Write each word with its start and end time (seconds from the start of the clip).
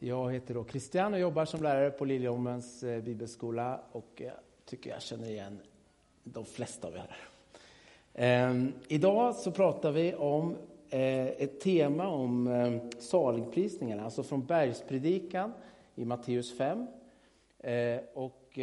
Jag 0.00 0.32
heter 0.32 0.54
då 0.54 0.64
Christian 0.64 1.14
och 1.14 1.20
jobbar 1.20 1.44
som 1.44 1.62
lärare 1.62 1.90
på 1.90 2.04
Liljeholmens 2.04 2.82
eh, 2.82 3.02
bibelskola 3.02 3.80
och 3.92 4.12
jag 4.16 4.32
tycker 4.64 4.90
jag 4.90 5.02
känner 5.02 5.28
igen 5.28 5.60
de 6.24 6.44
flesta 6.44 6.88
av 6.88 6.94
er. 6.94 7.16
Ehm, 8.14 8.72
idag 8.88 9.34
så 9.34 9.50
pratar 9.50 9.92
vi 9.92 10.14
om 10.14 10.56
eh, 10.90 11.26
ett 11.26 11.60
tema 11.60 12.08
om 12.08 12.80
saligprisningarna, 12.98 14.04
alltså 14.04 14.22
från 14.22 14.46
bergspredikan 14.46 15.52
i 15.94 16.04
Matteus 16.04 16.58
5. 16.58 16.86
Och 18.14 18.58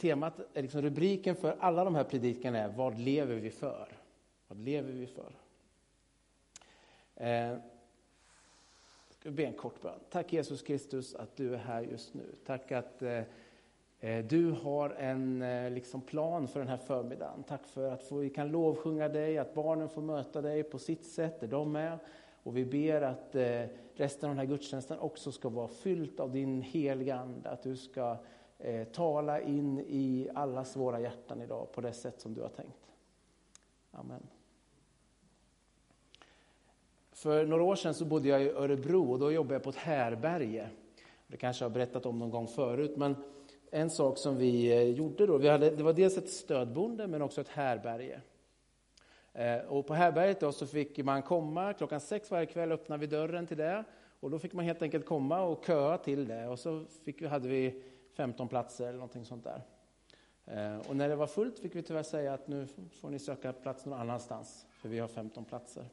temat, 0.00 0.34
liksom 0.54 0.82
rubriken 0.82 1.36
för 1.36 1.56
alla 1.60 1.84
de 1.84 1.94
här 1.94 2.04
predikarna 2.04 2.58
är 2.58 2.68
Vad 2.68 2.98
lever 2.98 3.34
vi 3.34 3.50
för? 3.50 3.88
Vad 4.48 4.58
lever 4.58 4.92
vi 4.92 5.06
för? 5.06 5.32
Ehm, 7.16 7.58
Ska 9.22 9.30
vi 9.30 9.36
be 9.36 9.44
en 9.44 9.52
kort 9.52 9.80
bön. 9.80 9.98
Tack 10.10 10.32
Jesus 10.32 10.62
Kristus 10.62 11.14
att 11.14 11.36
du 11.36 11.54
är 11.54 11.58
här 11.58 11.82
just 11.82 12.14
nu. 12.14 12.34
Tack 12.46 12.72
att 12.72 13.02
eh, 13.02 13.22
eh 14.00 14.24
du 14.24 14.50
har 14.50 14.90
en 14.90 15.42
eh, 15.42 15.70
liksom 15.70 16.00
plan 16.00 16.48
för 16.48 16.60
den 16.60 16.68
här 16.68 16.76
förmiddagen. 16.76 17.42
Tack 17.42 17.66
för 17.66 17.90
att 17.90 18.02
få, 18.02 18.16
vi 18.16 18.30
kan 18.30 18.48
lovsjunga 18.48 19.08
dig, 19.08 19.38
att 19.38 19.54
barnen 19.54 19.88
får 19.88 20.02
möta 20.02 20.40
dig 20.40 20.62
på 20.62 20.78
sitt 20.78 21.04
sätt 21.04 21.40
där 21.40 21.48
de 21.48 21.76
är. 21.76 21.98
Och 22.42 22.56
vi 22.56 22.64
ber 22.64 23.02
att 23.02 23.34
eh, 23.34 23.64
resten 23.94 24.30
av 24.30 24.36
den 24.36 24.46
här 24.46 24.54
gudstjänsten 24.54 24.98
också 24.98 25.32
ska 25.32 25.48
vara 25.48 25.68
fyllt 25.68 26.20
av 26.20 26.32
din 26.32 26.62
heliga 26.62 27.16
Ande. 27.16 27.50
Att 27.50 27.62
du 27.62 27.76
ska 27.76 28.16
eh, 28.58 28.84
tala 28.84 29.40
in 29.40 29.78
i 29.78 30.28
allas 30.34 30.76
våra 30.76 31.00
hjärtan 31.00 31.42
idag 31.42 31.72
på 31.72 31.80
det 31.80 31.92
sätt 31.92 32.20
som 32.20 32.34
du 32.34 32.40
har 32.40 32.48
tänkt. 32.48 32.92
Amen. 33.90 34.26
För 37.22 37.46
några 37.46 37.62
år 37.62 37.76
sedan 37.76 37.94
så 37.94 38.04
bodde 38.04 38.28
jag 38.28 38.42
i 38.42 38.50
Örebro 38.50 39.12
och 39.12 39.18
då 39.18 39.32
jobbade 39.32 39.54
jag 39.54 39.62
på 39.62 39.70
ett 39.70 39.76
härberge. 39.76 40.68
Det 41.26 41.36
kanske 41.36 41.64
jag 41.64 41.70
har 41.70 41.74
berättat 41.74 42.06
om 42.06 42.18
någon 42.18 42.30
gång 42.30 42.48
förut, 42.48 42.96
men 42.96 43.16
en 43.70 43.90
sak 43.90 44.18
som 44.18 44.36
vi 44.36 44.72
eh, 44.72 44.82
gjorde 44.82 45.26
då, 45.26 45.38
vi 45.38 45.48
hade, 45.48 45.70
det 45.70 45.82
var 45.82 45.92
dels 45.92 46.18
ett 46.18 46.30
stödboende 46.30 47.06
men 47.06 47.22
också 47.22 47.40
ett 47.40 47.48
härberge. 47.48 48.20
Eh, 49.32 49.58
och 49.58 49.86
på 49.86 49.94
härberget 49.94 50.40
då 50.40 50.52
så 50.52 50.66
fick 50.66 50.98
man 50.98 51.22
komma, 51.22 51.72
klockan 51.72 52.00
sex 52.00 52.30
varje 52.30 52.46
kväll 52.46 52.72
öppnade 52.72 53.00
vi 53.00 53.06
dörren 53.06 53.46
till 53.46 53.56
det. 53.56 53.84
Och 54.20 54.30
då 54.30 54.38
fick 54.38 54.52
man 54.52 54.64
helt 54.64 54.82
enkelt 54.82 55.06
komma 55.06 55.42
och 55.42 55.64
köa 55.66 55.98
till 55.98 56.28
det. 56.28 56.48
Och 56.48 56.58
så 56.58 56.84
fick, 57.04 57.22
hade 57.22 57.48
vi 57.48 57.82
15 58.16 58.48
platser 58.48 58.84
eller 58.84 58.98
någonting 58.98 59.24
sånt 59.24 59.44
där. 59.44 59.62
Eh, 60.44 60.88
och 60.88 60.96
när 60.96 61.08
det 61.08 61.16
var 61.16 61.26
fullt 61.26 61.58
fick 61.58 61.76
vi 61.76 61.82
tyvärr 61.82 62.02
säga 62.02 62.34
att 62.34 62.48
nu 62.48 62.66
får 63.00 63.10
ni 63.10 63.18
söka 63.18 63.52
plats 63.52 63.84
någon 63.84 64.00
annanstans, 64.00 64.66
för 64.70 64.88
vi 64.88 64.98
har 64.98 65.08
15 65.08 65.44
platser. 65.44 65.84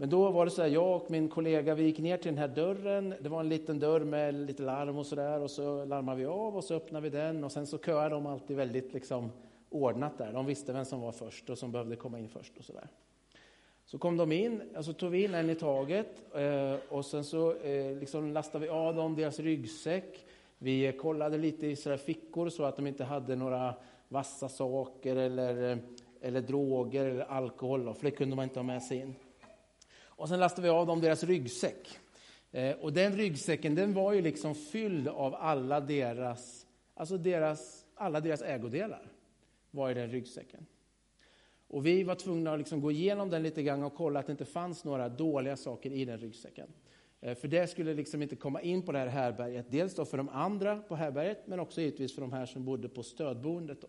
Men 0.00 0.10
då 0.10 0.30
var 0.30 0.44
det 0.44 0.50
så 0.50 0.62
här, 0.62 0.68
jag 0.68 0.96
och 0.96 1.10
min 1.10 1.28
kollega, 1.28 1.74
vi 1.74 1.82
gick 1.82 1.98
ner 1.98 2.16
till 2.16 2.30
den 2.30 2.38
här 2.38 2.48
dörren. 2.48 3.14
Det 3.20 3.28
var 3.28 3.40
en 3.40 3.48
liten 3.48 3.78
dörr 3.78 4.00
med 4.00 4.34
lite 4.34 4.62
larm 4.62 4.98
och 4.98 5.06
så 5.06 5.16
där 5.16 5.40
och 5.40 5.50
så 5.50 5.84
larmade 5.84 6.18
vi 6.18 6.26
av 6.26 6.56
och 6.56 6.64
så 6.64 6.74
öppnade 6.74 7.02
vi 7.02 7.16
den 7.16 7.44
och 7.44 7.52
sen 7.52 7.66
så 7.66 7.78
köade 7.78 8.14
de 8.14 8.26
alltid 8.26 8.56
väldigt 8.56 8.92
liksom 8.92 9.30
ordnat 9.70 10.18
där. 10.18 10.32
De 10.32 10.46
visste 10.46 10.72
vem 10.72 10.84
som 10.84 11.00
var 11.00 11.12
först 11.12 11.50
och 11.50 11.58
som 11.58 11.72
behövde 11.72 11.96
komma 11.96 12.18
in 12.18 12.28
först 12.28 12.58
och 12.58 12.64
så 12.64 12.72
där. 12.72 12.88
Så 13.84 13.98
kom 13.98 14.16
de 14.16 14.32
in, 14.32 14.62
och 14.76 14.84
så 14.84 14.92
tog 14.92 15.10
vi 15.10 15.24
in 15.24 15.34
en 15.34 15.50
i 15.50 15.54
taget 15.54 16.34
eh, 16.34 16.74
och 16.88 17.04
sen 17.06 17.24
så 17.24 17.56
eh, 17.56 17.96
liksom 17.96 18.32
lastade 18.32 18.64
vi 18.64 18.70
av 18.70 18.94
dem 18.94 19.16
deras 19.16 19.38
ryggsäck. 19.38 20.26
Vi 20.58 20.92
kollade 20.92 21.38
lite 21.38 21.66
i 21.66 21.76
sådär 21.76 21.96
fickor 21.96 22.48
så 22.48 22.64
att 22.64 22.76
de 22.76 22.86
inte 22.86 23.04
hade 23.04 23.36
några 23.36 23.74
vassa 24.08 24.48
saker 24.48 25.16
eller, 25.16 25.72
eh, 25.72 25.78
eller 26.20 26.40
droger 26.40 27.04
eller 27.04 27.24
alkohol, 27.24 27.94
för 27.94 28.04
det 28.04 28.10
kunde 28.10 28.36
man 28.36 28.42
inte 28.42 28.58
ha 28.58 28.64
med 28.64 28.82
sig 28.82 28.98
in. 28.98 29.14
Och 30.20 30.28
sen 30.28 30.40
lastade 30.40 30.62
vi 30.62 30.68
av 30.68 30.86
dem 30.86 31.00
deras 31.00 31.24
ryggsäck. 31.24 31.98
Eh, 32.52 32.76
och 32.76 32.92
den 32.92 33.16
ryggsäcken 33.16 33.74
den 33.74 33.94
var 33.94 34.12
ju 34.12 34.20
liksom 34.20 34.54
fylld 34.54 35.08
av 35.08 35.34
alla 35.34 35.80
deras, 35.80 36.66
alltså 36.94 37.16
deras, 37.16 37.84
alla 37.94 38.20
deras 38.20 38.42
ägodelar. 38.42 39.02
var 39.70 39.90
i 39.90 39.94
den 39.94 40.10
ryggsäcken. 40.10 40.66
Och 41.68 41.86
vi 41.86 42.02
var 42.02 42.14
tvungna 42.14 42.52
att 42.52 42.58
liksom 42.58 42.80
gå 42.80 42.90
igenom 42.90 43.30
den 43.30 43.42
lite 43.42 43.62
grann 43.62 43.82
och 43.82 43.94
kolla 43.94 44.20
att 44.20 44.26
det 44.26 44.30
inte 44.32 44.44
fanns 44.44 44.84
några 44.84 45.08
dåliga 45.08 45.56
saker 45.56 45.90
i 45.90 46.04
den 46.04 46.18
ryggsäcken. 46.18 46.68
Eh, 47.20 47.34
för 47.34 47.48
det 47.48 47.66
skulle 47.66 47.94
liksom 47.94 48.22
inte 48.22 48.36
komma 48.36 48.60
in 48.60 48.82
på 48.82 48.92
det 48.92 48.98
här 48.98 49.06
härberget. 49.06 49.66
Dels 49.70 49.94
då 49.94 50.04
för 50.04 50.16
de 50.16 50.28
andra 50.28 50.76
på 50.76 50.96
härberget, 50.96 51.46
men 51.46 51.60
också 51.60 51.80
givetvis 51.80 52.14
för 52.14 52.20
de 52.20 52.32
här 52.32 52.46
som 52.46 52.64
bodde 52.64 52.88
på 52.88 53.02
stödboendet. 53.02 53.80
Då. 53.80 53.88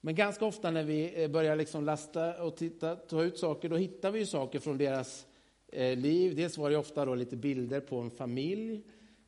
Men 0.00 0.14
ganska 0.14 0.44
ofta 0.44 0.70
när 0.70 0.84
vi 0.84 1.22
eh, 1.22 1.30
börjar 1.30 1.56
liksom 1.56 1.84
lasta 1.84 2.42
och 2.42 2.56
titta, 2.56 2.96
ta 2.96 3.22
ut 3.22 3.38
saker, 3.38 3.68
då 3.68 3.76
hittar 3.76 4.10
vi 4.10 4.26
saker 4.26 4.58
från 4.58 4.78
deras 4.78 5.26
Eh, 5.72 5.98
liv. 5.98 6.36
Dels 6.36 6.58
var 6.58 6.70
det 6.70 6.76
ofta 6.76 7.04
då 7.04 7.14
lite 7.14 7.36
bilder 7.36 7.80
på 7.80 7.96
en 7.96 8.10
familj 8.10 8.82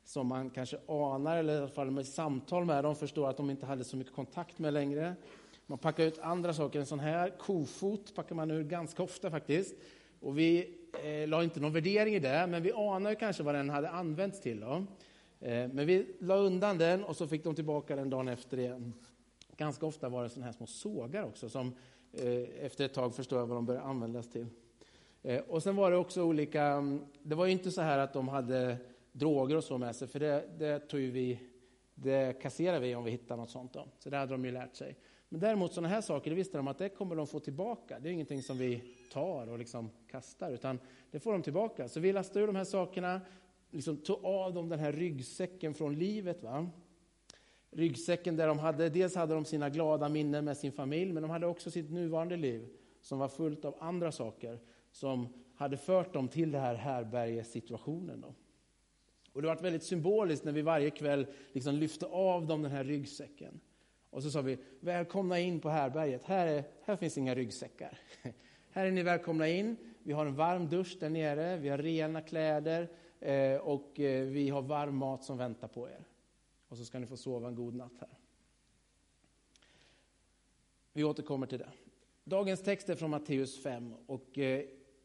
som 0.05 0.27
man 0.27 0.51
kanske 0.51 0.79
anar, 0.87 1.37
eller 1.37 1.55
i 1.55 1.59
alla 1.59 1.69
fall 1.69 1.91
med 1.91 2.07
samtal 2.07 2.65
med 2.65 2.85
dem, 2.85 2.97
förstår 2.97 3.31
att 3.31 3.37
de 3.37 3.51
inte 3.51 3.67
hade 3.67 3.85
så 3.85 3.97
mycket 3.97 4.13
kontakt 4.13 4.59
med 4.59 4.73
längre. 4.73 5.15
Man 5.67 5.79
packar 5.79 6.05
ut 6.05 6.19
andra 6.19 6.55
saker, 6.55 6.81
en 6.81 6.87
sån 6.87 7.01
här 7.01 7.31
kofot 7.39 8.15
packar 8.15 8.35
man 8.35 8.51
ur 8.51 8.65
ganska 8.65 9.03
ofta 9.03 9.31
faktiskt. 9.31 9.75
Och 10.21 10.39
vi 10.39 10.79
eh, 11.05 11.29
la 11.29 11.45
inte 11.45 11.61
någon 11.61 11.73
värdering 11.73 12.15
i 12.15 12.19
det, 12.19 12.47
men 12.47 12.63
vi 12.63 12.73
anar 12.73 13.15
kanske 13.15 13.43
vad 13.43 13.55
den 13.55 13.71
hade 13.71 13.91
använts 13.91 14.41
till. 14.41 14.61
Då. 14.61 14.87
Eh, 15.41 15.69
men 15.73 15.87
vi 15.87 16.07
la 16.19 16.37
undan 16.37 16.79
den 16.79 17.05
och 17.05 17.17
så 17.17 17.27
fick 17.27 17.45
de 17.45 17.55
tillbaka 17.55 17.97
den 17.97 18.11
dagen 18.11 18.29
efter 18.29 18.59
igen. 18.59 18.93
Ganska 19.57 19.87
ofta 19.87 20.09
var 20.09 20.23
det 20.23 20.31
såna 20.31 20.47
här 20.47 20.53
små 20.53 20.67
sågar 20.67 21.25
också, 21.25 21.49
som 21.49 21.75
eh, 22.13 22.65
efter 22.65 22.85
ett 22.85 22.95
tag 22.95 23.15
förstår 23.15 23.39
jag 23.39 23.47
vad 23.47 23.57
de 23.57 23.67
började 23.67 23.87
användas 23.87 24.29
till. 24.29 24.47
Eh, 25.23 25.41
och 25.41 25.63
sen 25.63 25.77
var 25.77 25.91
det 25.91 25.97
också 25.97 26.23
olika, 26.23 26.63
mm, 26.63 27.01
det 27.23 27.35
var 27.35 27.47
ju 27.47 27.53
inte 27.53 27.71
så 27.71 27.81
här 27.81 27.99
att 27.99 28.13
de 28.13 28.29
hade 28.29 28.77
droger 29.13 29.57
och 29.57 29.65
så 29.65 29.79
med 29.79 29.97
sig, 29.97 30.09
för 30.09 30.21
det, 30.21 30.45
det 30.59 30.79
tog 30.79 31.01
vi, 31.01 31.39
det 31.95 32.43
kasserar 32.43 32.81
vi 32.81 32.95
om 32.95 33.05
vi 33.05 33.11
hittar 33.11 33.37
något 33.37 33.51
sånt. 33.51 33.73
Då. 33.73 33.89
Så 33.99 34.11
det 34.11 34.17
hade 34.17 34.33
de 34.33 34.45
ju 34.45 34.51
lärt 34.51 34.77
sig. 34.77 34.97
Men 35.29 35.41
däremot 35.41 35.73
sådana 35.73 35.89
här 35.89 36.01
saker, 36.01 36.31
det 36.31 36.37
visste 36.37 36.57
de 36.57 36.69
att 36.69 36.79
det 36.79 36.89
kommer 36.89 37.17
de 37.17 37.27
få 37.27 37.41
tillbaka. 37.41 37.99
Det 37.99 38.09
är 38.09 38.13
ingenting 38.13 38.43
som 38.43 38.59
vi 38.59 38.83
tar 39.13 39.47
och 39.47 39.59
liksom 39.59 39.91
kastar, 40.11 40.51
utan 40.51 40.79
det 41.11 41.21
får 41.21 41.33
de 41.33 41.43
tillbaka. 41.43 41.89
Så 41.89 42.01
vi 42.01 42.13
lastade 42.13 42.41
ur 42.41 42.47
de 42.47 42.57
här 42.57 42.65
sakerna, 42.65 43.21
liksom 43.71 43.97
tog 43.97 44.25
av 44.25 44.55
dem 44.55 44.69
den 44.69 44.79
här 44.79 44.93
ryggsäcken 44.93 45.75
från 45.75 45.99
livet. 45.99 46.43
Va? 46.43 46.71
Ryggsäcken 47.71 48.37
där 48.37 48.49
de 48.49 48.59
hade, 48.59 48.89
dels 48.89 49.15
hade 49.15 49.35
de 49.35 49.45
sina 49.45 49.71
glada 49.71 50.09
minnen 50.09 50.45
med 50.45 50.57
sin 50.57 50.73
familj, 50.73 51.13
men 51.13 51.23
de 51.23 51.31
hade 51.31 51.47
också 51.47 51.71
sitt 51.71 51.91
nuvarande 51.91 52.37
liv 52.37 52.69
som 53.01 53.19
var 53.19 53.29
fullt 53.29 53.65
av 53.65 53.77
andra 53.79 54.13
saker 54.13 54.59
som 54.93 55.29
hade 55.55 55.77
fört 55.77 56.13
dem 56.13 56.29
till 56.29 56.51
det 56.51 56.59
här 56.59 56.75
härbergessituationen. 56.75 58.21
Då. 58.21 58.35
Och 59.33 59.43
det 59.43 59.49
var 59.49 59.57
väldigt 59.57 59.83
symboliskt 59.83 60.45
när 60.45 60.53
vi 60.53 60.63
varje 60.63 60.91
kväll 60.91 61.27
liksom 61.53 61.75
lyfte 61.75 62.07
av 62.07 62.47
dem 62.47 62.63
den 62.63 62.73
här 62.73 62.85
ryggsäcken. 62.85 63.61
Och 64.11 64.23
så 64.23 64.31
sa 64.31 64.41
vi, 64.41 64.59
välkomna 64.81 65.39
in 65.39 65.61
på 65.61 65.69
härberget. 65.69 66.25
Här, 66.25 66.47
är, 66.47 66.65
här 66.85 66.97
finns 66.97 67.19
inga 67.19 67.35
ryggsäckar. 67.35 67.99
Här 68.75 68.87
är 68.87 68.91
ni 68.91 69.03
välkomna 69.03 69.49
in. 69.49 69.77
Vi 70.03 70.13
har 70.13 70.27
en 70.27 70.35
varm 70.35 70.69
dusch 70.69 70.97
där 71.01 71.11
nere, 71.11 71.57
vi 71.57 71.69
har 71.69 71.79
rena 71.79 72.21
kläder 72.21 72.89
eh, 73.21 73.57
och 73.57 74.01
eh, 74.01 74.27
vi 74.27 74.49
har 74.49 74.63
varm 74.63 74.97
mat 74.97 75.25
som 75.25 75.39
väntar 75.39 75.69
på 75.69 75.89
er. 75.89 76.05
Och 76.69 76.79
så 76.79 76.85
ska 76.85 76.99
ni 76.99 77.07
få 77.07 77.17
sova 77.17 77.49
en 77.49 77.55
god 77.55 77.75
natt 77.75 77.93
här. 78.01 78.19
Vi 80.93 81.05
återkommer 81.05 81.47
till 81.47 81.59
det. 81.59 81.69
Dagens 82.25 82.63
text 82.63 82.89
är 82.89 82.95
från 82.95 83.11
Matteus 83.11 83.63
5 83.63 83.95
och 84.07 84.39
eh, 84.39 84.65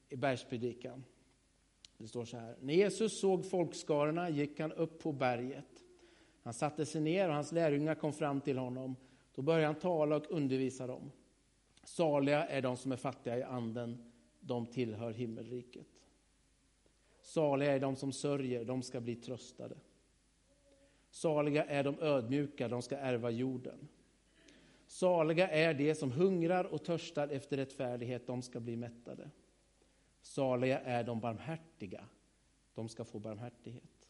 i 0.10 0.16
bergspredikan. 0.16 1.04
Det 1.98 2.08
står 2.08 2.26
så 2.26 2.38
här. 2.38 2.56
När 2.62 2.74
Jesus 2.74 3.20
såg 3.20 3.50
folkskarorna 3.50 4.30
gick 4.30 4.60
han 4.60 4.72
upp 4.72 5.00
på 5.00 5.12
berget. 5.12 5.84
Han 6.42 6.54
satte 6.54 6.86
sig 6.86 7.02
ner 7.02 7.30
och 7.30 7.36
hans 7.36 7.52
lärjungar 7.52 7.96
kom 7.96 8.14
fram 8.14 8.42
till 8.42 8.58
honom. 8.58 8.96
Då 9.36 9.42
började 9.42 9.66
han 9.66 9.76
tala 9.76 10.16
och 10.16 10.32
undervisa 10.32 10.88
dem. 10.88 11.12
Saliga 11.84 12.46
är 12.46 12.62
de 12.62 12.78
som 12.78 12.92
är 12.92 12.98
fattiga 12.98 13.38
i 13.38 13.44
anden, 13.44 14.12
de 14.40 14.66
tillhör 14.66 15.12
himmelriket. 15.12 15.88
Saliga 17.22 17.72
är 17.72 17.80
de 17.80 17.96
som 17.96 18.12
sörjer, 18.12 18.66
de 18.66 18.84
ska 18.84 19.02
bli 19.02 19.16
tröstade. 19.16 19.76
Saliga 21.10 21.66
är 21.66 21.84
de 21.84 22.00
ödmjuka, 22.00 22.68
de 22.68 22.82
ska 22.82 22.98
ärva 22.98 23.30
jorden. 23.30 23.88
Saliga 24.88 25.50
är 25.50 25.74
de 25.74 25.96
som 25.96 26.12
hungrar 26.12 26.64
och 26.64 26.84
törstar 26.84 27.28
efter 27.28 27.58
rättfärdighet, 27.58 28.28
de 28.28 28.42
ska 28.42 28.60
bli 28.60 28.76
mättade. 28.76 29.30
Saliga 30.28 30.80
är 30.80 31.04
de 31.04 31.20
barmhärtiga, 31.20 32.06
de 32.74 32.90
ska 32.90 33.06
få 33.06 33.20
barmhärtighet. 33.20 34.10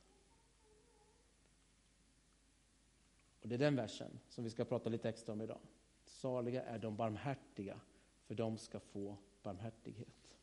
Och 3.41 3.47
Det 3.47 3.55
är 3.55 3.59
den 3.59 3.75
versen 3.75 4.19
som 4.29 4.43
vi 4.43 4.49
ska 4.49 4.65
prata 4.65 4.89
lite 4.89 5.09
extra 5.09 5.33
om 5.33 5.41
idag. 5.41 5.59
Saliga 6.05 6.63
är 6.63 6.79
de 6.79 6.95
barmhärtiga, 6.95 7.79
för 8.25 8.35
de 8.35 8.57
ska 8.57 8.79
få 8.79 9.17
barmhärtighet. 9.43 10.37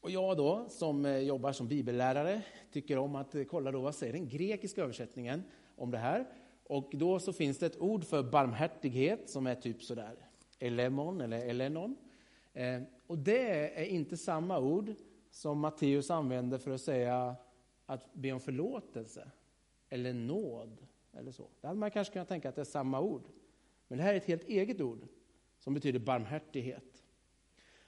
Och 0.00 0.10
jag 0.10 0.36
då, 0.36 0.68
som 0.68 1.06
eh, 1.06 1.18
jobbar 1.18 1.52
som 1.52 1.68
bibellärare, 1.68 2.42
tycker 2.72 2.98
om 2.98 3.16
att 3.16 3.34
eh, 3.34 3.44
kolla 3.44 3.72
då 3.72 3.80
vad 3.80 3.94
säger 3.94 4.12
den 4.12 4.28
grekiska 4.28 4.82
översättningen 4.82 5.44
om 5.76 5.90
det 5.90 5.98
här. 5.98 6.26
Och 6.64 6.90
då 6.92 7.20
så 7.20 7.32
finns 7.32 7.58
det 7.58 7.66
ett 7.66 7.80
ord 7.80 8.04
för 8.04 8.22
barmhärtighet 8.22 9.30
som 9.30 9.46
är 9.46 9.54
typ 9.54 9.82
sådär, 9.82 10.28
elemon 10.58 11.20
eller 11.20 11.46
elenon. 11.46 11.96
Eh, 12.52 12.82
och 13.06 13.18
det 13.18 13.80
är 13.80 13.84
inte 13.84 14.16
samma 14.16 14.58
ord 14.58 14.94
som 15.30 15.58
Matteus 15.58 16.10
använder 16.10 16.58
för 16.58 16.70
att 16.70 16.80
säga 16.80 17.36
att 17.86 18.14
be 18.14 18.32
om 18.32 18.40
förlåtelse 18.40 19.30
eller 19.88 20.12
nåd. 20.12 20.86
eller 21.12 21.32
så. 21.32 21.48
Det 21.60 21.66
hade 21.66 21.80
man 21.80 21.90
kanske 21.90 22.12
kunnat 22.12 22.28
tänka 22.28 22.48
att 22.48 22.54
det 22.54 22.60
är 22.60 22.64
samma 22.64 23.00
ord. 23.00 23.28
Men 23.88 23.98
det 23.98 24.04
här 24.04 24.12
är 24.12 24.16
ett 24.16 24.24
helt 24.24 24.48
eget 24.48 24.80
ord 24.80 25.06
som 25.58 25.74
betyder 25.74 25.98
barmhärtighet. 25.98 27.04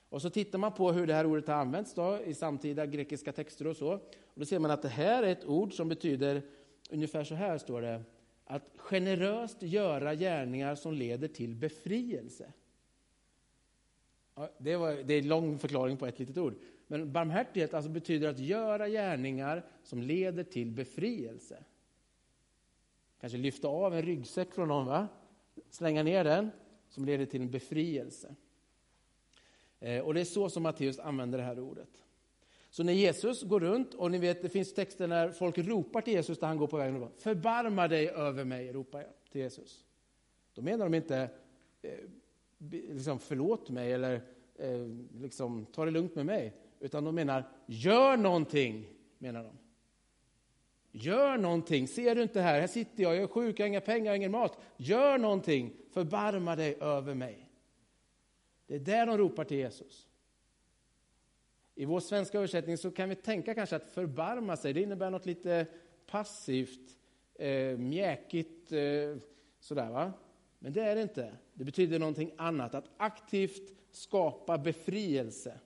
Och 0.08 0.22
så 0.22 0.30
tittar 0.30 0.58
man 0.58 0.72
på 0.72 0.92
hur 0.92 1.06
det 1.06 1.14
här 1.14 1.26
ordet 1.26 1.48
har 1.48 1.54
använts 1.54 1.94
då, 1.94 2.18
i 2.24 2.34
samtida 2.34 2.86
grekiska 2.86 3.32
texter 3.32 3.66
och 3.66 3.76
så. 3.76 3.92
Och 3.94 4.40
då 4.40 4.44
ser 4.44 4.58
man 4.58 4.70
att 4.70 4.82
det 4.82 4.88
här 4.88 5.22
är 5.22 5.32
ett 5.32 5.44
ord 5.44 5.72
som 5.72 5.88
betyder 5.88 6.42
ungefär 6.90 7.24
så 7.24 7.34
här 7.34 7.58
står 7.58 7.82
det. 7.82 8.02
Att 8.44 8.70
generöst 8.76 9.62
göra 9.62 10.14
gärningar 10.14 10.74
som 10.74 10.94
leder 10.94 11.28
till 11.28 11.54
befrielse. 11.54 12.52
Ja, 14.40 14.50
det, 14.58 14.76
var, 14.76 14.92
det 14.92 15.14
är 15.14 15.18
en 15.18 15.28
lång 15.28 15.58
förklaring 15.58 15.96
på 15.96 16.06
ett 16.06 16.18
litet 16.18 16.38
ord. 16.38 16.54
Men 16.86 17.12
barmhärtighet 17.12 17.74
alltså 17.74 17.90
betyder 17.90 18.28
att 18.28 18.38
göra 18.38 18.88
gärningar 18.88 19.66
som 19.82 20.02
leder 20.02 20.44
till 20.44 20.70
befrielse. 20.70 21.64
Kanske 23.20 23.38
lyfta 23.38 23.68
av 23.68 23.94
en 23.94 24.02
ryggsäck 24.02 24.52
från 24.52 24.68
någon, 24.68 24.86
va? 24.86 25.08
slänga 25.70 26.02
ner 26.02 26.24
den, 26.24 26.50
som 26.88 27.04
leder 27.04 27.26
till 27.26 27.40
en 27.40 27.50
befrielse. 27.50 28.34
Eh, 29.80 30.00
och 30.00 30.14
det 30.14 30.20
är 30.20 30.24
så 30.24 30.50
som 30.50 30.62
Matteus 30.62 30.98
använder 30.98 31.38
det 31.38 31.44
här 31.44 31.60
ordet. 31.60 32.04
Så 32.70 32.82
när 32.82 32.92
Jesus 32.92 33.42
går 33.42 33.60
runt, 33.60 33.94
och 33.94 34.10
ni 34.10 34.18
vet 34.18 34.42
det 34.42 34.48
finns 34.48 34.74
texter 34.74 35.08
när 35.08 35.30
folk 35.30 35.58
ropar 35.58 36.00
till 36.00 36.12
Jesus 36.12 36.40
när 36.40 36.48
han 36.48 36.56
går 36.56 36.66
på 36.66 36.76
vägen, 36.76 36.94
och 36.94 37.00
bara, 37.00 37.10
förbarma 37.18 37.88
dig 37.88 38.08
över 38.08 38.44
mig, 38.44 38.72
ropar 38.72 39.00
jag 39.00 39.10
till 39.32 39.40
Jesus. 39.40 39.84
Då 40.54 40.62
menar 40.62 40.84
de 40.84 40.94
inte 40.94 41.30
eh, 41.82 41.90
liksom, 42.68 43.18
förlåt 43.18 43.70
mig 43.70 43.92
eller 43.92 44.14
eh, 44.58 44.86
liksom, 45.20 45.66
ta 45.66 45.84
det 45.84 45.90
lugnt 45.90 46.14
med 46.14 46.26
mig, 46.26 46.56
utan 46.80 47.04
de 47.04 47.14
menar 47.14 47.48
gör 47.66 48.16
någonting, 48.16 48.88
menar 49.18 49.42
de. 49.44 49.52
Gör 50.92 51.38
någonting, 51.38 51.88
ser 51.88 52.14
du 52.14 52.22
inte 52.22 52.40
här, 52.40 52.60
här 52.60 52.66
sitter 52.66 53.02
jag, 53.02 53.14
jag 53.14 53.22
är 53.22 53.26
sjuk, 53.26 53.58
jag 53.58 53.64
har 53.64 53.68
inga 53.68 53.80
pengar, 53.80 54.04
jag 54.04 54.12
har 54.12 54.16
ingen 54.16 54.32
mat. 54.32 54.58
Gör 54.76 55.18
någonting, 55.18 55.72
förbarma 55.90 56.56
dig 56.56 56.76
över 56.80 57.14
mig. 57.14 57.50
Det 58.66 58.74
är 58.74 58.78
där 58.78 59.06
de 59.06 59.18
ropar 59.18 59.44
till 59.44 59.56
Jesus. 59.56 60.08
I 61.74 61.84
vår 61.84 62.00
svenska 62.00 62.38
översättning 62.38 62.78
så 62.78 62.90
kan 62.90 63.08
vi 63.08 63.14
tänka 63.14 63.54
kanske 63.54 63.76
att 63.76 63.86
förbarma 63.86 64.56
sig, 64.56 64.72
det 64.72 64.82
innebär 64.82 65.10
något 65.10 65.26
lite 65.26 65.66
passivt, 66.06 66.98
eh, 67.34 67.78
mjäkigt, 67.78 68.72
eh, 68.72 69.16
sådär 69.60 69.90
va. 69.90 70.12
Men 70.62 70.72
det 70.72 70.80
är 70.80 70.96
det 70.96 71.02
inte. 71.02 71.32
Det 71.54 71.64
betyder 71.64 71.98
någonting 71.98 72.32
annat, 72.36 72.74
att 72.74 72.90
aktivt 72.96 73.72
skapa 73.90 74.58
befrielse. 74.58 75.60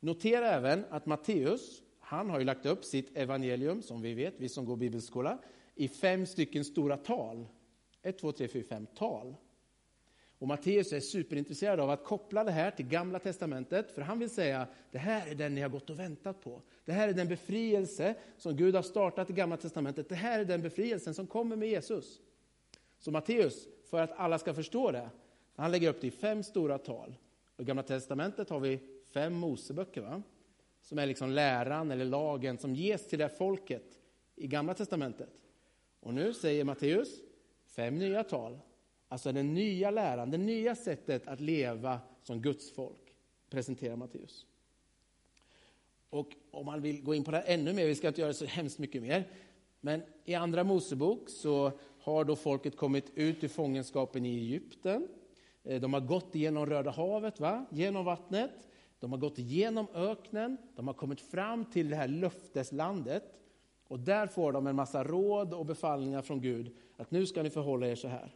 Notera 0.00 0.46
även 0.50 0.84
att 0.90 1.06
Matteus, 1.06 1.82
han 1.98 2.30
har 2.30 2.38
ju 2.38 2.44
lagt 2.44 2.66
upp 2.66 2.84
sitt 2.84 3.16
evangelium, 3.16 3.82
som 3.82 4.02
vi 4.02 4.14
vet, 4.14 4.34
vi 4.36 4.48
som 4.48 4.64
går 4.64 4.76
bibelskola, 4.76 5.38
i 5.74 5.88
fem 5.88 6.26
stycken 6.26 6.64
stora 6.64 6.96
tal. 6.96 7.46
Ett, 8.02 8.18
två, 8.18 8.32
tre, 8.32 8.48
fyra, 8.48 8.64
fem 8.68 8.86
tal. 8.94 9.34
Och 10.38 10.48
Matteus 10.48 10.92
är 10.92 11.00
superintresserad 11.00 11.80
av 11.80 11.90
att 11.90 12.04
koppla 12.04 12.44
det 12.44 12.50
här 12.50 12.70
till 12.70 12.86
Gamla 12.86 13.18
Testamentet, 13.18 13.92
för 13.92 14.02
han 14.02 14.18
vill 14.18 14.30
säga, 14.30 14.66
det 14.90 14.98
här 14.98 15.30
är 15.30 15.34
den 15.34 15.54
ni 15.54 15.60
har 15.60 15.68
gått 15.68 15.90
och 15.90 15.98
väntat 15.98 16.40
på. 16.40 16.62
Det 16.84 16.92
här 16.92 17.08
är 17.08 17.12
den 17.12 17.28
befrielse 17.28 18.14
som 18.36 18.56
Gud 18.56 18.74
har 18.74 18.82
startat 18.82 19.30
i 19.30 19.32
Gamla 19.32 19.56
Testamentet. 19.56 20.08
Det 20.08 20.14
här 20.14 20.40
är 20.40 20.44
den 20.44 20.62
befrielsen 20.62 21.14
som 21.14 21.26
kommer 21.26 21.56
med 21.56 21.68
Jesus. 21.68 22.20
Så 23.02 23.10
Matteus, 23.10 23.68
för 23.90 24.02
att 24.02 24.12
alla 24.12 24.38
ska 24.38 24.54
förstå 24.54 24.90
det, 24.90 25.10
han 25.56 25.70
lägger 25.70 25.88
upp 25.88 26.00
det 26.00 26.06
i 26.06 26.10
fem 26.10 26.42
stora 26.42 26.78
tal. 26.78 27.14
I 27.56 27.64
Gamla 27.64 27.82
Testamentet 27.82 28.50
har 28.50 28.60
vi 28.60 28.80
fem 29.12 29.34
Moseböcker, 29.34 30.00
va? 30.00 30.22
som 30.82 30.98
är 30.98 31.06
liksom 31.06 31.30
läran 31.30 31.90
eller 31.90 32.04
lagen 32.04 32.58
som 32.58 32.74
ges 32.74 33.08
till 33.08 33.18
det 33.18 33.28
folket 33.28 33.98
i 34.34 34.46
Gamla 34.46 34.74
Testamentet. 34.74 35.30
Och 36.00 36.14
nu 36.14 36.34
säger 36.34 36.64
Matteus 36.64 37.20
fem 37.66 37.98
nya 37.98 38.24
tal 38.24 38.58
Alltså 39.12 39.32
den 39.32 39.54
nya 39.54 39.90
läran, 39.90 40.30
det 40.30 40.38
nya 40.38 40.74
sättet 40.74 41.26
att 41.26 41.40
leva 41.40 42.00
som 42.22 42.42
Guds 42.42 42.70
folk, 42.70 43.14
presenterar 43.50 43.96
Matteus. 43.96 44.46
Och 46.10 46.28
om 46.50 46.66
man 46.66 46.82
vill 46.82 47.02
gå 47.02 47.14
in 47.14 47.24
på 47.24 47.30
det 47.30 47.36
här 47.36 47.44
ännu 47.46 47.72
mer, 47.72 47.86
vi 47.86 47.94
ska 47.94 48.08
inte 48.08 48.20
göra 48.20 48.32
så 48.32 48.44
hemskt 48.44 48.78
mycket 48.78 49.02
mer, 49.02 49.28
men 49.80 50.02
i 50.24 50.34
Andra 50.34 50.64
Mosebok 50.64 51.28
så 51.28 51.72
har 52.02 52.24
då 52.24 52.36
folket 52.36 52.76
kommit 52.76 53.12
ut 53.14 53.44
ur 53.44 53.48
fångenskapen 53.48 54.26
i 54.26 54.36
Egypten. 54.36 55.08
Eh, 55.64 55.80
de 55.80 55.92
har 55.92 56.00
gått 56.00 56.34
igenom 56.34 56.66
Röda 56.66 56.90
havet, 56.90 57.40
va? 57.40 57.66
genom 57.70 58.04
vattnet. 58.04 58.68
De 58.98 59.12
har 59.12 59.18
gått 59.18 59.38
igenom 59.38 59.86
öknen, 59.94 60.56
de 60.76 60.86
har 60.86 60.94
kommit 60.94 61.20
fram 61.20 61.64
till 61.64 61.90
det 61.90 61.96
här 61.96 62.08
löfteslandet. 62.08 63.22
Och 63.88 64.00
där 64.00 64.26
får 64.26 64.52
de 64.52 64.66
en 64.66 64.76
massa 64.76 65.04
råd 65.04 65.54
och 65.54 65.66
befallningar 65.66 66.22
från 66.22 66.40
Gud, 66.40 66.76
att 66.96 67.10
nu 67.10 67.26
ska 67.26 67.42
ni 67.42 67.50
förhålla 67.50 67.86
er 67.86 67.94
så 67.94 68.08
här. 68.08 68.34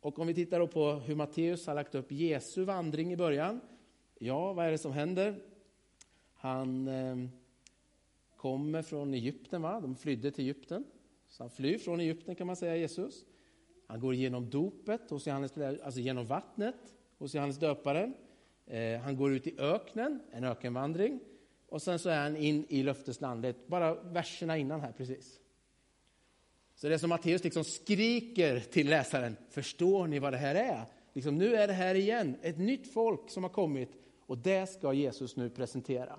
Och 0.00 0.18
om 0.18 0.26
vi 0.26 0.34
tittar 0.34 0.66
på 0.66 0.92
hur 0.92 1.14
Matteus 1.14 1.66
har 1.66 1.74
lagt 1.74 1.94
upp 1.94 2.12
Jesu 2.12 2.64
vandring 2.64 3.12
i 3.12 3.16
början. 3.16 3.60
Ja, 4.18 4.52
vad 4.52 4.66
är 4.66 4.70
det 4.70 4.78
som 4.78 4.92
händer? 4.92 5.42
Han 6.34 6.88
eh, 6.88 7.16
kommer 8.36 8.82
från 8.82 9.14
Egypten, 9.14 9.62
va? 9.62 9.80
de 9.80 9.96
flydde 9.96 10.30
till 10.30 10.44
Egypten. 10.44 10.84
Så 11.32 11.42
han 11.42 11.50
flyr 11.50 11.78
från 11.78 12.00
Egypten 12.00 12.34
kan 12.34 12.46
man 12.46 12.56
säga, 12.56 12.76
Jesus. 12.76 13.24
Han 13.86 14.00
går 14.00 14.14
genom 14.14 14.50
dopet, 14.50 15.10
hos 15.10 15.26
Johannes, 15.26 15.52
alltså 15.58 16.00
genom 16.00 16.26
vattnet 16.26 16.94
hos 17.18 17.34
Johannes 17.34 17.58
döparen. 17.58 18.14
Eh, 18.66 19.00
han 19.00 19.16
går 19.16 19.32
ut 19.32 19.46
i 19.46 19.58
öknen, 19.58 20.20
en 20.32 20.44
ökenvandring. 20.44 21.20
Och 21.68 21.82
sen 21.82 21.98
så 21.98 22.08
är 22.08 22.22
han 22.22 22.36
in 22.36 22.66
i 22.68 22.82
löfteslandet, 22.82 23.66
bara 23.66 23.94
verserna 23.94 24.58
innan 24.58 24.80
här 24.80 24.92
precis. 24.92 25.40
Så 26.74 26.88
det 26.88 26.94
är 26.94 26.98
som 26.98 27.08
Matteus 27.08 27.44
liksom 27.44 27.64
skriker 27.64 28.60
till 28.60 28.88
läsaren, 28.88 29.36
förstår 29.50 30.06
ni 30.06 30.18
vad 30.18 30.32
det 30.32 30.38
här 30.38 30.54
är? 30.54 30.84
Liksom, 31.12 31.38
nu 31.38 31.54
är 31.54 31.66
det 31.66 31.72
här 31.72 31.94
igen, 31.94 32.36
ett 32.42 32.58
nytt 32.58 32.92
folk 32.92 33.30
som 33.30 33.42
har 33.42 33.50
kommit 33.50 33.90
och 34.20 34.38
det 34.38 34.66
ska 34.66 34.92
Jesus 34.92 35.36
nu 35.36 35.50
presentera. 35.50 36.18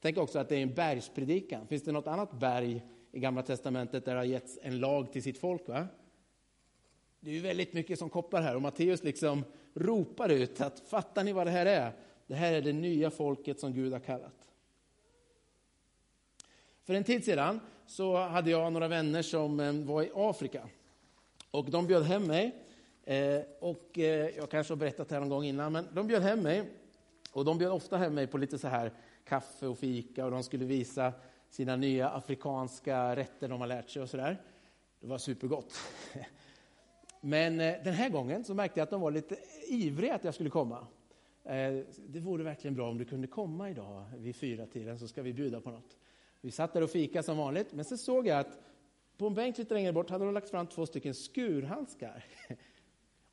Tänk 0.00 0.18
också 0.18 0.38
att 0.38 0.48
det 0.48 0.56
är 0.56 0.62
en 0.62 0.74
bergspredikan. 0.74 1.66
Finns 1.66 1.82
det 1.82 1.92
något 1.92 2.06
annat 2.06 2.40
berg 2.40 2.82
i 3.14 3.20
Gamla 3.20 3.42
Testamentet 3.42 4.04
där 4.04 4.12
det 4.12 4.18
har 4.18 4.24
getts 4.24 4.58
en 4.62 4.80
lag 4.80 5.12
till 5.12 5.22
sitt 5.22 5.38
folk? 5.38 5.68
Va? 5.68 5.86
Det 7.20 7.30
är 7.30 7.34
ju 7.34 7.40
väldigt 7.40 7.72
mycket 7.72 7.98
som 7.98 8.10
kopplar 8.10 8.42
här 8.42 8.56
och 8.56 8.62
Matteus 8.62 9.02
liksom 9.02 9.44
ropar 9.74 10.28
ut 10.28 10.60
att 10.60 10.80
fattar 10.80 11.24
ni 11.24 11.32
vad 11.32 11.46
det 11.46 11.50
här 11.50 11.66
är? 11.66 11.92
Det 12.26 12.34
här 12.34 12.52
är 12.52 12.62
det 12.62 12.72
nya 12.72 13.10
folket 13.10 13.60
som 13.60 13.72
Gud 13.72 13.92
har 13.92 14.00
kallat. 14.00 14.50
För 16.84 16.94
en 16.94 17.04
tid 17.04 17.24
sedan 17.24 17.60
så 17.86 18.16
hade 18.16 18.50
jag 18.50 18.72
några 18.72 18.88
vänner 18.88 19.22
som 19.22 19.60
eh, 19.60 19.72
var 19.72 20.02
i 20.02 20.10
Afrika. 20.14 20.68
Och 21.50 21.70
de 21.70 21.86
bjöd 21.86 22.02
hem 22.02 22.26
mig. 22.26 22.54
Eh, 23.04 23.40
och 23.60 23.98
eh, 23.98 24.36
jag 24.36 24.50
kanske 24.50 24.72
har 24.72 24.76
berättat 24.76 25.08
det 25.08 25.14
här 25.14 25.20
någon 25.20 25.28
gång 25.28 25.44
innan, 25.44 25.72
men 25.72 25.88
de 25.92 26.06
bjöd 26.06 26.22
hem 26.22 26.40
mig. 26.40 26.70
Och 27.32 27.44
de 27.44 27.58
bjöd 27.58 27.72
ofta 27.72 27.96
hem 27.96 28.14
mig 28.14 28.26
på 28.26 28.38
lite 28.38 28.58
så 28.58 28.68
här 28.68 28.92
kaffe 29.24 29.66
och 29.66 29.78
fika 29.78 30.24
och 30.24 30.30
de 30.30 30.42
skulle 30.42 30.64
visa 30.64 31.12
sina 31.54 31.76
nya 31.76 32.08
afrikanska 32.08 33.16
rätter 33.16 33.48
de 33.48 33.60
har 33.60 33.66
lärt 33.66 33.90
sig 33.90 34.02
och 34.02 34.10
sådär. 34.10 34.36
Det 35.00 35.06
var 35.06 35.18
supergott. 35.18 35.74
Men 37.20 37.60
eh, 37.60 37.74
den 37.84 37.94
här 37.94 38.08
gången 38.08 38.44
så 38.44 38.54
märkte 38.54 38.80
jag 38.80 38.84
att 38.84 38.90
de 38.90 39.00
var 39.00 39.10
lite 39.10 39.36
ivriga 39.68 40.14
att 40.14 40.24
jag 40.24 40.34
skulle 40.34 40.50
komma. 40.50 40.86
Eh, 41.44 41.78
det 42.06 42.20
vore 42.20 42.44
verkligen 42.44 42.74
bra 42.74 42.90
om 42.90 42.98
du 42.98 43.04
kunde 43.04 43.26
komma 43.26 43.70
idag 43.70 44.04
vid 44.16 44.36
fyra 44.36 44.66
tiden 44.66 44.98
så 44.98 45.08
ska 45.08 45.22
vi 45.22 45.32
bjuda 45.32 45.60
på 45.60 45.70
något. 45.70 45.96
Vi 46.40 46.50
satt 46.50 46.72
där 46.72 46.82
och 46.82 46.90
fika 46.90 47.22
som 47.22 47.36
vanligt, 47.36 47.72
men 47.72 47.84
så 47.84 47.96
såg 47.96 48.26
jag 48.26 48.38
att 48.38 48.58
på 49.16 49.26
en 49.26 49.34
bänk 49.34 49.58
lite 49.58 49.74
längre 49.74 49.92
bort 49.92 50.10
hade 50.10 50.24
de 50.24 50.34
lagt 50.34 50.50
fram 50.50 50.66
två 50.66 50.86
stycken 50.86 51.14
skurhandskar. 51.14 52.24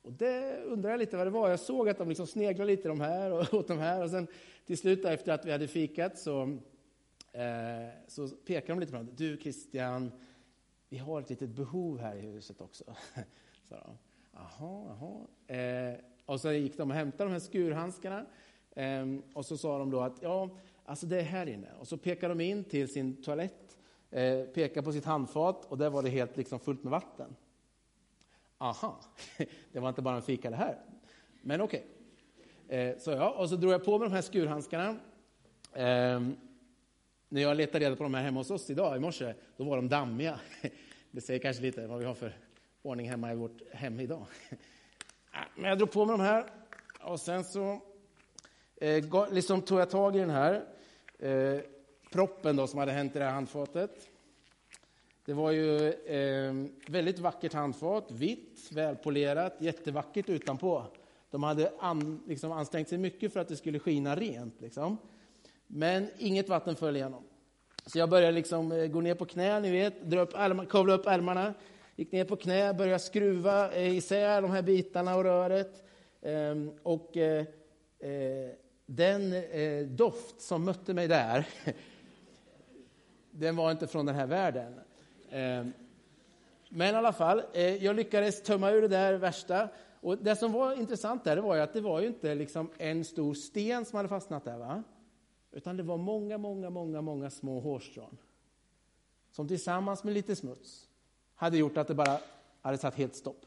Och 0.02 0.12
det 0.12 0.62
undrar 0.64 0.90
jag 0.90 0.98
lite 0.98 1.16
vad 1.16 1.26
det 1.26 1.30
var. 1.30 1.50
Jag 1.50 1.60
såg 1.60 1.88
att 1.88 1.98
de 1.98 2.08
liksom 2.08 2.26
sneglade 2.26 2.70
lite 2.70 2.88
de 2.88 3.00
här 3.00 3.32
och 3.32 3.54
åt 3.54 3.68
de 3.68 3.78
här. 3.78 4.02
Och 4.02 4.10
sen 4.10 4.26
till 4.66 4.78
slut 4.78 5.04
efter 5.04 5.32
att 5.32 5.46
vi 5.46 5.52
hade 5.52 5.68
fikat 5.68 6.18
så, 6.18 6.58
Eh, 7.32 7.88
så 8.06 8.28
pekade 8.28 8.72
de 8.72 8.80
lite 8.80 8.92
på 8.92 8.98
honom. 8.98 9.14
Du 9.16 9.36
Christian, 9.36 10.12
vi 10.88 10.98
har 10.98 11.20
ett 11.20 11.30
litet 11.30 11.50
behov 11.50 11.98
här 11.98 12.16
i 12.16 12.20
huset 12.20 12.60
också. 12.60 12.84
Så 13.68 13.74
de, 13.74 13.98
aha, 14.36 14.88
aha. 14.90 15.28
Eh, 15.56 15.94
och 16.26 16.40
så 16.40 16.52
gick 16.52 16.76
de 16.76 16.90
och 16.90 16.96
hämtade 16.96 17.24
de 17.24 17.32
här 17.32 17.40
skurhandskarna. 17.40 18.26
Eh, 18.70 19.06
och 19.34 19.46
så 19.46 19.56
sa 19.56 19.78
de 19.78 19.90
då 19.90 20.00
att 20.00 20.22
ja, 20.22 20.50
Alltså 20.84 21.06
det 21.06 21.20
är 21.20 21.24
här 21.24 21.48
inne. 21.48 21.68
Och 21.80 21.88
så 21.88 21.96
pekar 21.96 22.28
de 22.28 22.40
in 22.40 22.64
till 22.64 22.88
sin 22.88 23.22
toalett, 23.22 23.78
eh, 24.10 24.42
pekar 24.42 24.82
på 24.82 24.92
sitt 24.92 25.04
handfat 25.04 25.64
och 25.64 25.78
där 25.78 25.90
var 25.90 26.02
det 26.02 26.08
helt 26.08 26.36
liksom 26.36 26.60
fullt 26.60 26.84
med 26.84 26.90
vatten. 26.90 27.36
Aha, 28.58 29.00
det 29.72 29.80
var 29.80 29.88
inte 29.88 30.02
bara 30.02 30.16
en 30.16 30.22
fika 30.22 30.50
det 30.50 30.56
här. 30.56 30.78
Men 31.42 31.60
okej. 31.60 31.86
Okay. 32.66 32.78
Eh, 32.78 32.98
så 32.98 33.10
ja, 33.10 33.30
och 33.30 33.48
så 33.48 33.56
drog 33.56 33.72
jag 33.72 33.84
på 33.84 33.98
mig 33.98 34.08
de 34.08 34.14
här 34.14 34.22
skurhandskarna. 34.22 34.96
Eh, 35.72 36.20
när 37.32 37.42
jag 37.42 37.56
letade 37.56 37.84
reda 37.84 37.96
på 37.96 38.02
de 38.02 38.14
här 38.14 38.22
hemma 38.22 38.40
hos 38.40 38.50
oss 38.50 38.70
idag, 38.70 38.96
i 38.96 39.00
morse, 39.00 39.34
då 39.56 39.64
var 39.64 39.76
de 39.76 39.88
dammiga. 39.88 40.40
Det 41.10 41.20
säger 41.20 41.40
kanske 41.40 41.62
lite 41.62 41.86
vad 41.86 41.98
vi 41.98 42.04
har 42.04 42.14
för 42.14 42.36
ordning 42.82 43.10
hemma 43.10 43.32
i 43.32 43.36
vårt 43.36 43.72
hem 43.72 44.00
idag. 44.00 44.26
Ah, 45.34 45.44
men 45.56 45.68
jag 45.68 45.78
drog 45.78 45.90
på 45.90 46.04
mig 46.04 46.18
de 46.18 46.22
här 46.22 46.44
och 47.00 47.20
sen 47.20 47.44
så 47.44 47.80
eh, 48.76 49.32
liksom 49.32 49.62
tog 49.62 49.80
jag 49.80 49.90
tag 49.90 50.16
i 50.16 50.18
den 50.18 50.30
här 50.30 50.64
eh, 51.18 51.60
proppen 52.10 52.56
då, 52.56 52.66
som 52.66 52.78
hade 52.78 52.92
hänt 52.92 53.16
i 53.16 53.18
det 53.18 53.24
här 53.24 53.32
handfatet. 53.32 54.08
Det 55.24 55.32
var 55.32 55.50
ju 55.50 55.92
eh, 55.92 56.54
väldigt 56.88 57.18
vackert 57.18 57.52
handfat, 57.52 58.10
vitt, 58.10 58.68
välpolerat, 58.72 59.56
jättevackert 59.58 60.28
utanpå. 60.28 60.86
De 61.30 61.42
hade 61.42 61.72
an, 61.78 62.22
liksom 62.26 62.52
ansträngt 62.52 62.88
sig 62.88 62.98
mycket 62.98 63.32
för 63.32 63.40
att 63.40 63.48
det 63.48 63.56
skulle 63.56 63.78
skina 63.78 64.16
rent. 64.16 64.60
Liksom. 64.60 64.98
Men 65.74 66.08
inget 66.18 66.48
vatten 66.48 66.76
föll 66.76 66.96
igenom. 66.96 67.24
Så 67.86 67.98
jag 67.98 68.10
började 68.10 68.32
liksom 68.32 68.72
eh, 68.72 68.86
gå 68.86 69.00
ner 69.00 69.14
på 69.14 69.24
knä, 69.24 69.60
ni 69.60 69.70
vet, 69.70 70.02
dra 70.02 70.20
upp 70.20 70.34
ärmarna, 70.34 70.68
kavla 70.68 70.94
upp 70.94 71.06
ärmarna, 71.06 71.54
gick 71.96 72.12
ner 72.12 72.24
på 72.24 72.36
knä, 72.36 72.74
började 72.74 72.98
skruva 72.98 73.72
eh, 73.72 73.96
isär 73.96 74.42
de 74.42 74.50
här 74.50 74.62
bitarna 74.62 75.16
och 75.16 75.24
röret. 75.24 75.82
Ehm, 76.22 76.70
och 76.82 77.16
eh, 77.16 77.44
den 78.86 79.34
doft 79.96 80.40
som 80.40 80.64
mötte 80.64 80.94
mig 80.94 81.08
där, 81.08 81.46
den 83.30 83.56
var 83.56 83.70
inte 83.70 83.86
från 83.86 84.06
den 84.06 84.14
här 84.14 84.26
världen. 84.26 84.80
Ehm, 85.30 85.72
men 86.68 86.94
i 86.94 86.98
alla 86.98 87.12
fall, 87.12 87.42
jag 87.80 87.96
lyckades 87.96 88.42
tömma 88.42 88.70
ur 88.70 88.82
det 88.82 88.88
där 88.88 89.14
värsta. 89.14 89.68
Och 90.00 90.18
det 90.18 90.36
som 90.36 90.52
var 90.52 90.74
intressant 90.74 91.24
där, 91.24 91.36
det 91.36 91.42
var 91.42 91.54
ju 91.54 91.60
att 91.60 91.72
det 91.72 91.80
var 91.80 92.00
ju 92.00 92.06
inte 92.06 92.34
liksom 92.34 92.70
en 92.78 93.04
stor 93.04 93.34
sten 93.34 93.84
som 93.84 93.96
hade 93.96 94.08
fastnat 94.08 94.44
där. 94.44 94.58
Va? 94.58 94.82
Utan 95.52 95.76
det 95.76 95.82
var 95.82 95.96
många, 95.96 96.38
många, 96.38 96.70
många, 96.70 97.00
många 97.00 97.30
små 97.30 97.60
hårstrån. 97.60 98.16
Som 99.30 99.48
tillsammans 99.48 100.04
med 100.04 100.14
lite 100.14 100.36
smuts 100.36 100.88
hade 101.34 101.58
gjort 101.58 101.76
att 101.76 101.88
det 101.88 101.94
bara 101.94 102.18
hade 102.60 102.78
satt 102.78 102.94
helt 102.94 103.16
stopp. 103.16 103.46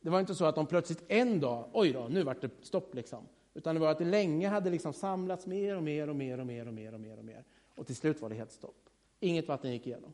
Det 0.00 0.10
var 0.10 0.20
inte 0.20 0.34
så 0.34 0.44
att 0.44 0.54
de 0.54 0.66
plötsligt 0.66 1.04
en 1.08 1.40
dag, 1.40 1.68
oj 1.72 1.92
då, 1.92 2.08
nu 2.08 2.22
vart 2.22 2.40
det 2.40 2.50
stopp 2.62 2.94
liksom. 2.94 3.26
Utan 3.54 3.74
det 3.74 3.80
var 3.80 3.90
att 3.90 3.98
det 3.98 4.04
länge 4.04 4.48
hade 4.48 4.70
liksom 4.70 4.92
samlats 4.92 5.46
mer 5.46 5.76
och 5.76 5.82
mer 5.82 6.08
och 6.08 6.16
mer 6.16 6.40
och 6.40 6.46
mer 6.46 6.66
och 6.66 6.74
mer 6.74 6.94
och 6.94 7.00
mer 7.00 7.18
och 7.18 7.24
mer. 7.24 7.44
Och 7.76 7.86
till 7.86 7.96
slut 7.96 8.22
var 8.22 8.28
det 8.28 8.34
helt 8.34 8.52
stopp. 8.52 8.88
Inget 9.20 9.48
vatten 9.48 9.72
gick 9.72 9.86
igenom. 9.86 10.12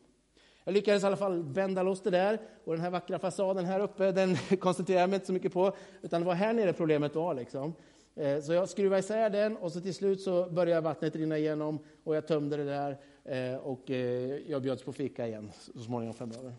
Jag 0.63 0.73
lyckades 0.73 1.03
i 1.03 1.05
alla 1.05 1.17
fall 1.17 1.43
vända 1.43 1.83
loss 1.83 2.01
det 2.01 2.09
där 2.09 2.39
och 2.63 2.73
den 2.73 2.81
här 2.81 2.89
vackra 2.89 3.19
fasaden 3.19 3.65
här 3.65 3.79
uppe, 3.79 4.11
den 4.11 4.35
koncentrerar 4.59 4.99
jag 4.99 5.09
mig 5.09 5.15
inte 5.15 5.25
så 5.27 5.33
mycket 5.33 5.53
på. 5.53 5.75
Utan 6.01 6.21
det 6.21 6.27
var 6.27 6.33
här 6.33 6.53
nere 6.53 6.73
problemet 6.73 7.15
var 7.15 7.33
liksom. 7.33 7.73
Eh, 8.17 8.41
så 8.41 8.53
jag 8.53 8.69
skruvade 8.69 8.99
isär 8.99 9.29
den 9.29 9.57
och 9.57 9.71
så 9.71 9.81
till 9.81 9.93
slut 9.93 10.21
så 10.21 10.49
började 10.49 10.81
vattnet 10.81 11.15
rinna 11.15 11.37
igenom 11.37 11.79
och 12.03 12.15
jag 12.15 12.27
tömde 12.27 12.57
det 12.57 12.63
där 12.63 12.97
eh, 13.23 13.57
och 13.57 13.91
eh, 13.91 14.51
jag 14.51 14.61
bjöds 14.61 14.83
på 14.83 14.93
fika 14.93 15.27
igen 15.27 15.51
så 15.73 15.83
småningom 15.83 16.15
framöver. 16.15 16.53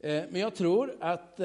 Men 0.00 0.40
jag 0.40 0.54
tror 0.54 0.96
att 1.00 1.40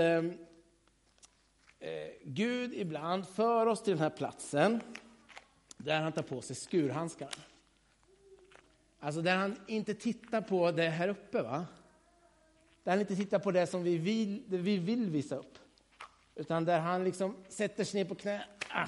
Gud 2.23 2.73
ibland 2.73 3.27
för 3.27 3.65
oss 3.65 3.83
till 3.83 3.93
den 3.93 4.01
här 4.01 4.09
platsen 4.09 4.81
där 5.77 6.01
han 6.01 6.11
tar 6.11 6.21
på 6.21 6.41
sig 6.41 6.55
skurhandskarna. 6.55 7.31
Alltså 8.99 9.21
där 9.21 9.35
han 9.35 9.55
inte 9.67 9.93
tittar 9.93 10.41
på 10.41 10.71
det 10.71 10.89
här 10.89 11.07
uppe, 11.07 11.41
va? 11.41 11.65
Där 12.83 12.91
han 12.91 12.99
inte 12.99 13.15
tittar 13.15 13.39
på 13.39 13.51
det 13.51 13.67
som 13.67 13.83
vi 13.83 13.97
vill, 13.97 14.43
det 14.47 14.57
vi 14.57 14.77
vill 14.77 15.09
visa 15.09 15.35
upp. 15.35 15.59
Utan 16.39 16.65
där 16.65 16.79
han 16.79 17.03
liksom 17.03 17.35
sätter 17.49 17.83
sig 17.83 18.03
ner 18.03 18.09
på 18.09 18.15
knä. 18.15 18.43
Ah. 18.69 18.87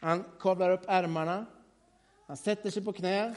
Han 0.00 0.24
kavlar 0.40 0.70
upp 0.70 0.84
ärmarna. 0.86 1.46
Han 2.26 2.36
sätter 2.36 2.70
sig 2.70 2.84
på 2.84 2.92
knä. 2.92 3.34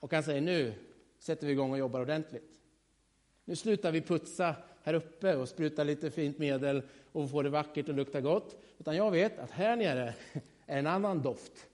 Och 0.00 0.12
han 0.12 0.22
säger 0.22 0.40
nu 0.40 0.74
sätter 1.18 1.46
vi 1.46 1.52
igång 1.52 1.72
och 1.72 1.78
jobbar 1.78 2.00
ordentligt. 2.00 2.60
Nu 3.44 3.56
slutar 3.56 3.92
vi 3.92 4.00
putsa 4.00 4.54
här 4.82 4.94
uppe 4.94 5.36
och 5.36 5.48
spruta 5.48 5.84
lite 5.84 6.10
fint 6.10 6.38
medel 6.38 6.82
och 7.12 7.30
få 7.30 7.42
det 7.42 7.50
vackert 7.50 7.88
och 7.88 7.94
lukta 7.94 8.20
gott. 8.20 8.56
Utan 8.78 8.96
jag 8.96 9.10
vet 9.10 9.38
att 9.38 9.50
här 9.50 9.76
nere 9.76 10.14
är 10.66 10.78
en 10.78 10.86
annan 10.86 11.22
doft. 11.22 11.66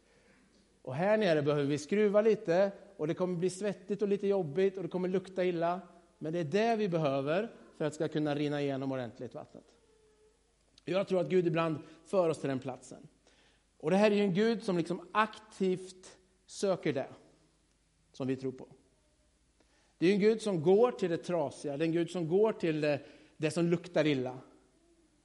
Och 0.83 0.95
här 0.95 1.17
nere 1.17 1.43
behöver 1.43 1.65
vi 1.65 1.79
skruva 1.79 2.21
lite 2.21 2.73
och 2.97 3.07
det 3.07 3.15
kommer 3.15 3.37
bli 3.37 3.51
svettigt 3.51 4.03
och 4.03 4.09
lite 4.09 4.27
jobbigt 4.27 4.77
och 4.77 4.83
det 4.83 4.89
kommer 4.89 5.09
lukta 5.09 5.45
illa. 5.45 5.81
Men 6.19 6.33
det 6.33 6.39
är 6.39 6.45
det 6.45 6.77
vi 6.77 6.89
behöver 6.89 7.49
för 7.79 7.85
att 7.85 7.93
det 7.93 7.95
ska 7.95 8.09
kunna 8.09 8.35
rinna 8.35 8.63
igenom 8.63 8.93
ordentligt 8.93 9.35
vattnet. 9.35 9.72
Jag 10.85 11.09
tror 11.09 11.21
att 11.21 11.29
Gud 11.29 11.47
ibland 11.47 11.79
för 12.05 12.29
oss 12.29 12.39
till 12.39 12.49
den 12.49 12.59
platsen. 12.59 13.09
Och 13.79 13.91
det 13.91 13.97
här 13.97 14.11
är 14.11 14.15
ju 14.15 14.23
en 14.23 14.35
Gud 14.35 14.63
som 14.63 14.77
liksom 14.77 15.09
aktivt 15.13 16.17
söker 16.47 16.93
det 16.93 17.09
som 18.13 18.27
vi 18.27 18.37
tror 18.37 18.53
på. 18.53 18.67
Det 19.99 20.07
är 20.07 20.13
en 20.15 20.21
Gud 20.21 20.43
som 20.43 20.63
går 20.63 20.91
till 20.91 21.11
det 21.11 21.17
trasiga, 21.17 21.77
det 21.77 21.85
är 21.85 21.87
en 21.87 21.93
Gud 21.93 22.11
som 22.11 22.29
går 22.29 22.53
till 22.53 22.81
det, 22.81 23.01
det 23.37 23.51
som 23.51 23.67
luktar 23.67 24.07
illa. 24.07 24.39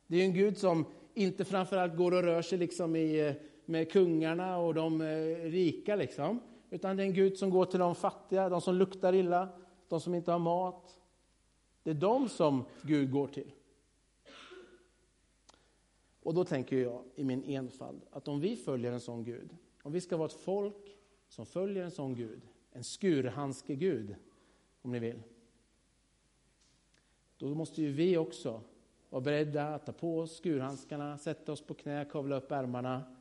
Det 0.08 0.18
är 0.18 0.26
en 0.26 0.34
Gud 0.34 0.58
som 0.58 0.86
inte 1.14 1.46
framförallt 1.46 1.98
går 1.98 2.12
och 2.12 2.24
rör 2.24 2.42
sig 2.42 2.58
liksom 2.58 2.96
i, 2.96 3.36
med 3.66 3.92
kungarna 3.92 4.58
och 4.58 4.74
de 4.74 5.02
eh, 5.02 5.08
rika, 5.36 5.96
liksom. 5.96 6.40
utan 6.70 6.98
det 6.98 7.04
är 7.04 7.08
en 7.08 7.14
Gud 7.14 7.38
som 7.38 7.50
går 7.50 7.66
till 7.66 7.80
de 7.80 7.96
fattiga, 7.96 8.50
de 8.50 8.62
som 8.62 8.76
luktar 8.76 9.14
illa, 9.14 9.50
de 9.88 10.02
som 10.02 10.16
inte 10.16 10.32
har 10.32 10.40
mat. 10.40 11.00
Det 11.84 11.90
är 11.90 11.94
de 11.94 12.30
som 12.30 12.66
Gud 12.82 13.12
går 13.12 13.28
till. 13.28 13.52
Och 16.28 16.34
då 16.34 16.44
tänker 16.46 16.78
jag 16.78 17.04
i 17.16 17.24
min 17.24 17.44
enfald 17.44 18.02
att 18.12 18.28
om 18.28 18.40
vi 18.40 18.56
följer 18.56 18.92
en 18.92 19.00
sån 19.00 19.24
Gud, 19.24 19.56
om 19.84 19.92
vi 19.92 20.02
ska 20.02 20.18
vara 20.18 20.26
ett 20.26 20.34
folk 20.34 20.98
som 21.28 21.46
följer 21.46 21.84
en 21.84 21.92
sån 21.92 22.16
Gud, 22.16 22.42
en 22.72 22.84
skurhandske 22.84 23.76
Gud, 23.76 24.16
om 24.82 24.92
ni 24.92 25.00
vill. 25.00 25.24
Då 27.38 27.56
måste 27.56 27.82
ju 27.82 27.92
vi 27.92 28.18
också 28.18 28.62
vara 29.10 29.22
beredda 29.22 29.68
att 29.68 29.86
ta 29.86 29.92
på 29.92 30.20
oss 30.20 30.38
skurhandskarna, 30.38 31.18
sätta 31.18 31.52
oss 31.52 31.62
på 31.62 31.74
knä, 31.74 32.06
kavla 32.06 32.36
upp 32.36 32.52
ärmarna 32.52 33.16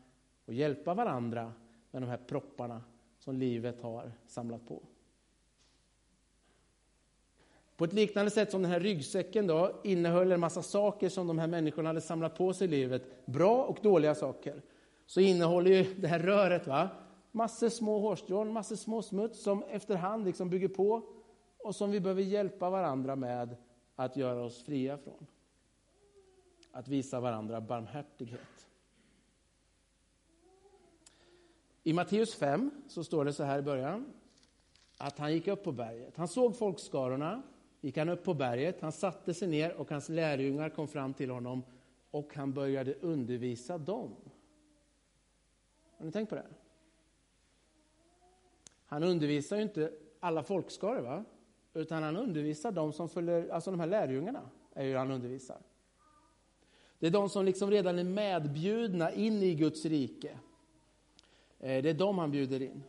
och 0.44 0.54
hjälpa 0.54 0.94
varandra 0.94 1.52
med 1.90 2.02
de 2.02 2.08
här 2.08 2.20
propparna 2.26 2.82
som 3.18 3.36
livet 3.36 3.80
har 3.80 4.12
samlat 4.26 4.68
på. 4.68 4.82
På 7.76 7.84
ett 7.84 7.92
liknande 7.92 8.30
sätt 8.30 8.50
som 8.50 8.62
den 8.62 8.70
här 8.70 8.80
ryggsäcken 8.80 9.46
då, 9.46 9.80
innehöll 9.84 10.32
en 10.32 10.40
massa 10.40 10.62
saker 10.62 11.08
som 11.08 11.26
de 11.26 11.38
här 11.38 11.46
människorna 11.46 11.88
hade 11.88 12.00
samlat 12.00 12.38
på 12.38 12.52
sig 12.52 12.64
i 12.64 12.70
livet, 12.70 13.26
bra 13.26 13.64
och 13.64 13.78
dåliga 13.82 14.14
saker, 14.14 14.62
så 15.06 15.20
innehåller 15.20 15.70
ju 15.70 15.94
det 15.94 16.08
här 16.08 16.18
röret 16.18 16.66
va? 16.66 16.88
massor 17.36 17.68
små 17.68 17.98
hårstrån, 17.98 18.52
massor 18.52 18.76
små 18.76 19.02
smuts 19.02 19.42
som 19.42 19.62
efterhand 19.62 20.24
liksom 20.24 20.50
bygger 20.50 20.68
på 20.68 21.02
och 21.58 21.74
som 21.74 21.90
vi 21.90 22.00
behöver 22.00 22.22
hjälpa 22.22 22.70
varandra 22.70 23.16
med 23.16 23.56
att 23.96 24.16
göra 24.16 24.42
oss 24.42 24.62
fria 24.62 24.98
från. 24.98 25.26
Att 26.72 26.88
visa 26.88 27.20
varandra 27.20 27.60
barmhärtighet. 27.60 28.68
I 31.82 31.92
Matteus 31.92 32.34
5 32.34 32.70
så 32.88 33.04
står 33.04 33.24
det 33.24 33.32
så 33.32 33.44
här 33.44 33.58
i 33.58 33.62
början, 33.62 34.12
att 34.98 35.18
han 35.18 35.32
gick 35.32 35.48
upp 35.48 35.64
på 35.64 35.72
berget. 35.72 36.16
Han 36.16 36.28
såg 36.28 36.56
folkskarorna 36.56 37.42
gick 37.80 37.96
han 37.96 38.08
upp 38.08 38.24
på 38.24 38.34
berget, 38.34 38.80
han 38.80 38.92
satte 38.92 39.34
sig 39.34 39.48
ner 39.48 39.72
och 39.74 39.90
hans 39.90 40.08
lärjungar 40.08 40.68
kom 40.68 40.88
fram 40.88 41.14
till 41.14 41.30
honom 41.30 41.62
och 42.10 42.34
han 42.34 42.52
började 42.52 42.94
undervisa 42.94 43.78
dem. 43.78 44.16
Har 45.96 46.06
ni 46.06 46.12
tänkt 46.12 46.28
på 46.28 46.34
det? 46.34 46.46
Han 48.86 49.02
undervisar 49.02 49.56
ju 49.56 49.62
inte 49.62 49.92
alla 50.20 50.42
folkskaror, 50.42 51.02
va? 51.02 51.24
utan 51.74 52.02
han 52.02 52.16
undervisar 52.16 52.72
de 52.72 52.92
som 52.92 53.08
följer, 53.08 53.48
alltså 53.48 53.70
de 53.70 53.80
här 53.80 53.86
lärjungarna, 53.86 54.50
är 54.74 54.84
ju 54.84 54.96
han 54.96 55.10
undervisar. 55.10 55.58
Det 56.98 57.06
är 57.06 57.10
de 57.10 57.28
som 57.28 57.44
liksom 57.44 57.70
redan 57.70 57.98
är 57.98 58.04
medbjudna 58.04 59.12
in 59.12 59.42
i 59.42 59.54
Guds 59.54 59.84
rike. 59.84 60.38
Eh, 61.58 61.82
det 61.82 61.90
är 61.90 61.94
de 61.94 62.18
han 62.18 62.30
bjuder 62.30 62.62
in. 62.62 62.82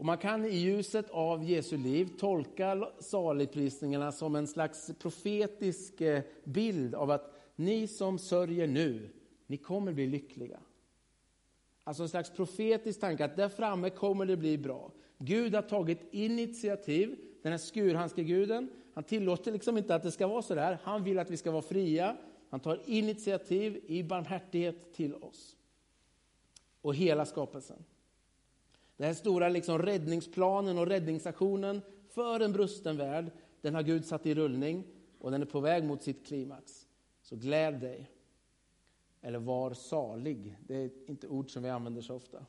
Och 0.00 0.06
man 0.06 0.18
kan 0.18 0.44
i 0.44 0.56
ljuset 0.56 1.10
av 1.10 1.44
Jesu 1.44 1.76
liv 1.76 2.08
tolka 2.18 2.88
saligprisningarna 2.98 4.12
som 4.12 4.36
en 4.36 4.46
slags 4.46 4.90
profetisk 4.98 6.00
eh, 6.00 6.22
bild 6.44 6.94
av 6.94 7.10
att 7.10 7.34
ni 7.56 7.86
som 7.86 8.18
sörjer 8.18 8.66
nu, 8.66 9.10
ni 9.46 9.56
kommer 9.56 9.92
bli 9.92 10.06
lyckliga. 10.06 10.60
Alltså 11.84 12.02
en 12.02 12.08
slags 12.08 12.30
profetisk 12.30 13.00
tanke 13.00 13.24
att 13.24 13.36
där 13.36 13.48
framme 13.48 13.90
kommer 13.90 14.26
det 14.26 14.36
bli 14.36 14.58
bra. 14.58 14.92
Gud 15.18 15.54
har 15.54 15.62
tagit 15.62 16.00
initiativ, 16.10 17.18
den 17.42 17.52
här 17.52 17.58
skurhandskeguden, 17.58 18.70
han 18.94 19.04
tillåter 19.04 19.52
liksom 19.52 19.78
inte 19.78 19.94
att 19.94 20.02
det 20.02 20.10
ska 20.10 20.26
vara 20.26 20.42
så 20.42 20.54
där. 20.54 20.78
Han 20.82 21.04
vill 21.04 21.18
att 21.18 21.30
vi 21.30 21.36
ska 21.36 21.50
vara 21.50 21.62
fria. 21.62 22.16
Han 22.50 22.60
tar 22.60 22.80
initiativ 22.86 23.84
i 23.86 24.02
barmhärtighet 24.02 24.94
till 24.94 25.14
oss. 25.14 25.56
Och 26.82 26.94
hela 26.94 27.26
skapelsen. 27.26 27.84
Den 29.00 29.06
här 29.06 29.14
stora 29.14 29.48
liksom 29.48 29.78
räddningsplanen 29.78 30.78
och 30.78 30.86
räddningsaktionen 30.86 31.82
för 32.08 32.40
en 32.40 32.52
brusten 32.52 32.96
värld, 32.96 33.30
den 33.60 33.74
har 33.74 33.82
Gud 33.82 34.04
satt 34.04 34.26
i 34.26 34.34
rullning 34.34 34.84
och 35.18 35.30
den 35.30 35.42
är 35.42 35.46
på 35.46 35.60
väg 35.60 35.84
mot 35.84 36.02
sitt 36.02 36.26
klimax. 36.26 36.86
Så 37.22 37.36
gläd 37.36 37.80
dig. 37.80 38.10
Eller 39.20 39.38
var 39.38 39.74
salig. 39.74 40.56
Det 40.66 40.74
är 40.74 40.90
inte 41.06 41.28
ord 41.28 41.50
som 41.50 41.62
vi 41.62 41.68
använder 41.68 42.02
så 42.02 42.14
ofta. 42.14 42.46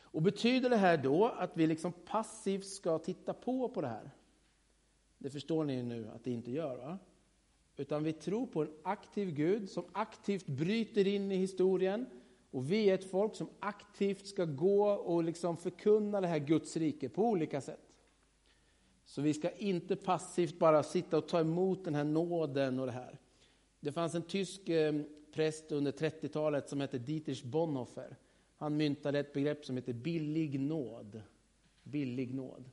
Och 0.00 0.22
Betyder 0.22 0.70
det 0.70 0.76
här 0.76 0.96
då 0.96 1.26
att 1.26 1.56
vi 1.56 1.66
liksom 1.66 1.92
passivt 1.92 2.66
ska 2.66 2.98
titta 2.98 3.34
på 3.34 3.68
på 3.68 3.80
det 3.80 3.88
här? 3.88 4.10
Det 5.18 5.30
förstår 5.30 5.64
ni 5.64 5.74
ju 5.74 5.82
nu 5.82 6.08
att 6.14 6.24
det 6.24 6.30
inte 6.30 6.50
gör. 6.50 6.76
Va? 6.76 6.98
Utan 7.76 8.04
vi 8.04 8.12
tror 8.12 8.46
på 8.46 8.62
en 8.62 8.72
aktiv 8.82 9.34
Gud 9.34 9.70
som 9.70 9.84
aktivt 9.92 10.46
bryter 10.46 11.06
in 11.06 11.32
i 11.32 11.36
historien. 11.36 12.06
Och 12.50 12.72
vi 12.72 12.90
är 12.90 12.94
ett 12.94 13.10
folk 13.10 13.34
som 13.34 13.48
aktivt 13.60 14.26
ska 14.26 14.44
gå 14.44 14.90
och 14.90 15.24
liksom 15.24 15.56
förkunna 15.56 16.20
det 16.20 16.26
här 16.26 16.38
Guds 16.38 16.76
rike 16.76 17.08
på 17.08 17.24
olika 17.24 17.60
sätt. 17.60 17.96
Så 19.04 19.22
vi 19.22 19.34
ska 19.34 19.50
inte 19.50 19.96
passivt 19.96 20.58
bara 20.58 20.82
sitta 20.82 21.18
och 21.18 21.28
ta 21.28 21.40
emot 21.40 21.84
den 21.84 21.94
här 21.94 22.04
nåden 22.04 22.80
och 22.80 22.86
det 22.86 22.92
här. 22.92 23.18
Det 23.80 23.92
fanns 23.92 24.14
en 24.14 24.22
tysk 24.22 24.68
eh, 24.68 25.00
präst 25.32 25.72
under 25.72 25.92
30-talet 25.92 26.68
som 26.68 26.80
hette 26.80 26.98
Dietrich 26.98 27.42
Bonhoeffer. 27.42 28.16
Han 28.56 28.76
myntade 28.76 29.18
ett 29.18 29.32
begrepp 29.32 29.64
som 29.64 29.76
heter 29.76 29.92
billig 29.92 30.60
nåd. 30.60 31.22
Billig 31.82 32.34
nåd. 32.34 32.70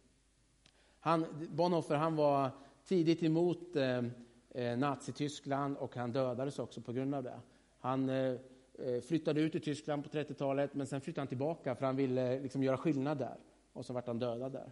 Han, 0.99 1.25
Bonhoeffer 1.51 1.95
han 1.95 2.15
var 2.15 2.49
tidigt 2.85 3.23
emot 3.23 3.75
eh, 3.75 4.03
eh 4.49 4.77
Nazityskland 4.77 5.77
och 5.77 5.95
han 5.95 6.11
dödades 6.11 6.59
också 6.59 6.81
på 6.81 6.93
grund 6.93 7.15
av 7.15 7.23
det. 7.23 7.39
Han 7.79 8.09
eh 8.09 8.35
Eh, 8.79 9.01
flyttade 9.01 9.41
ut 9.41 9.55
i 9.55 9.59
Tyskland 9.59 10.03
på 10.03 10.09
30-talet 10.09 10.73
men 10.73 10.87
sen 10.87 11.01
flyttade 11.01 11.21
han 11.21 11.27
tillbaka 11.27 11.75
för 11.75 11.85
han 11.85 11.95
ville 11.95 12.33
eh, 12.35 12.41
liksom 12.41 12.63
göra 12.63 12.77
skillnad 12.77 13.17
där. 13.17 13.37
Och 13.73 13.85
så 13.85 13.93
vart 13.93 14.07
han 14.07 14.19
dödad 14.19 14.51
där. 14.51 14.71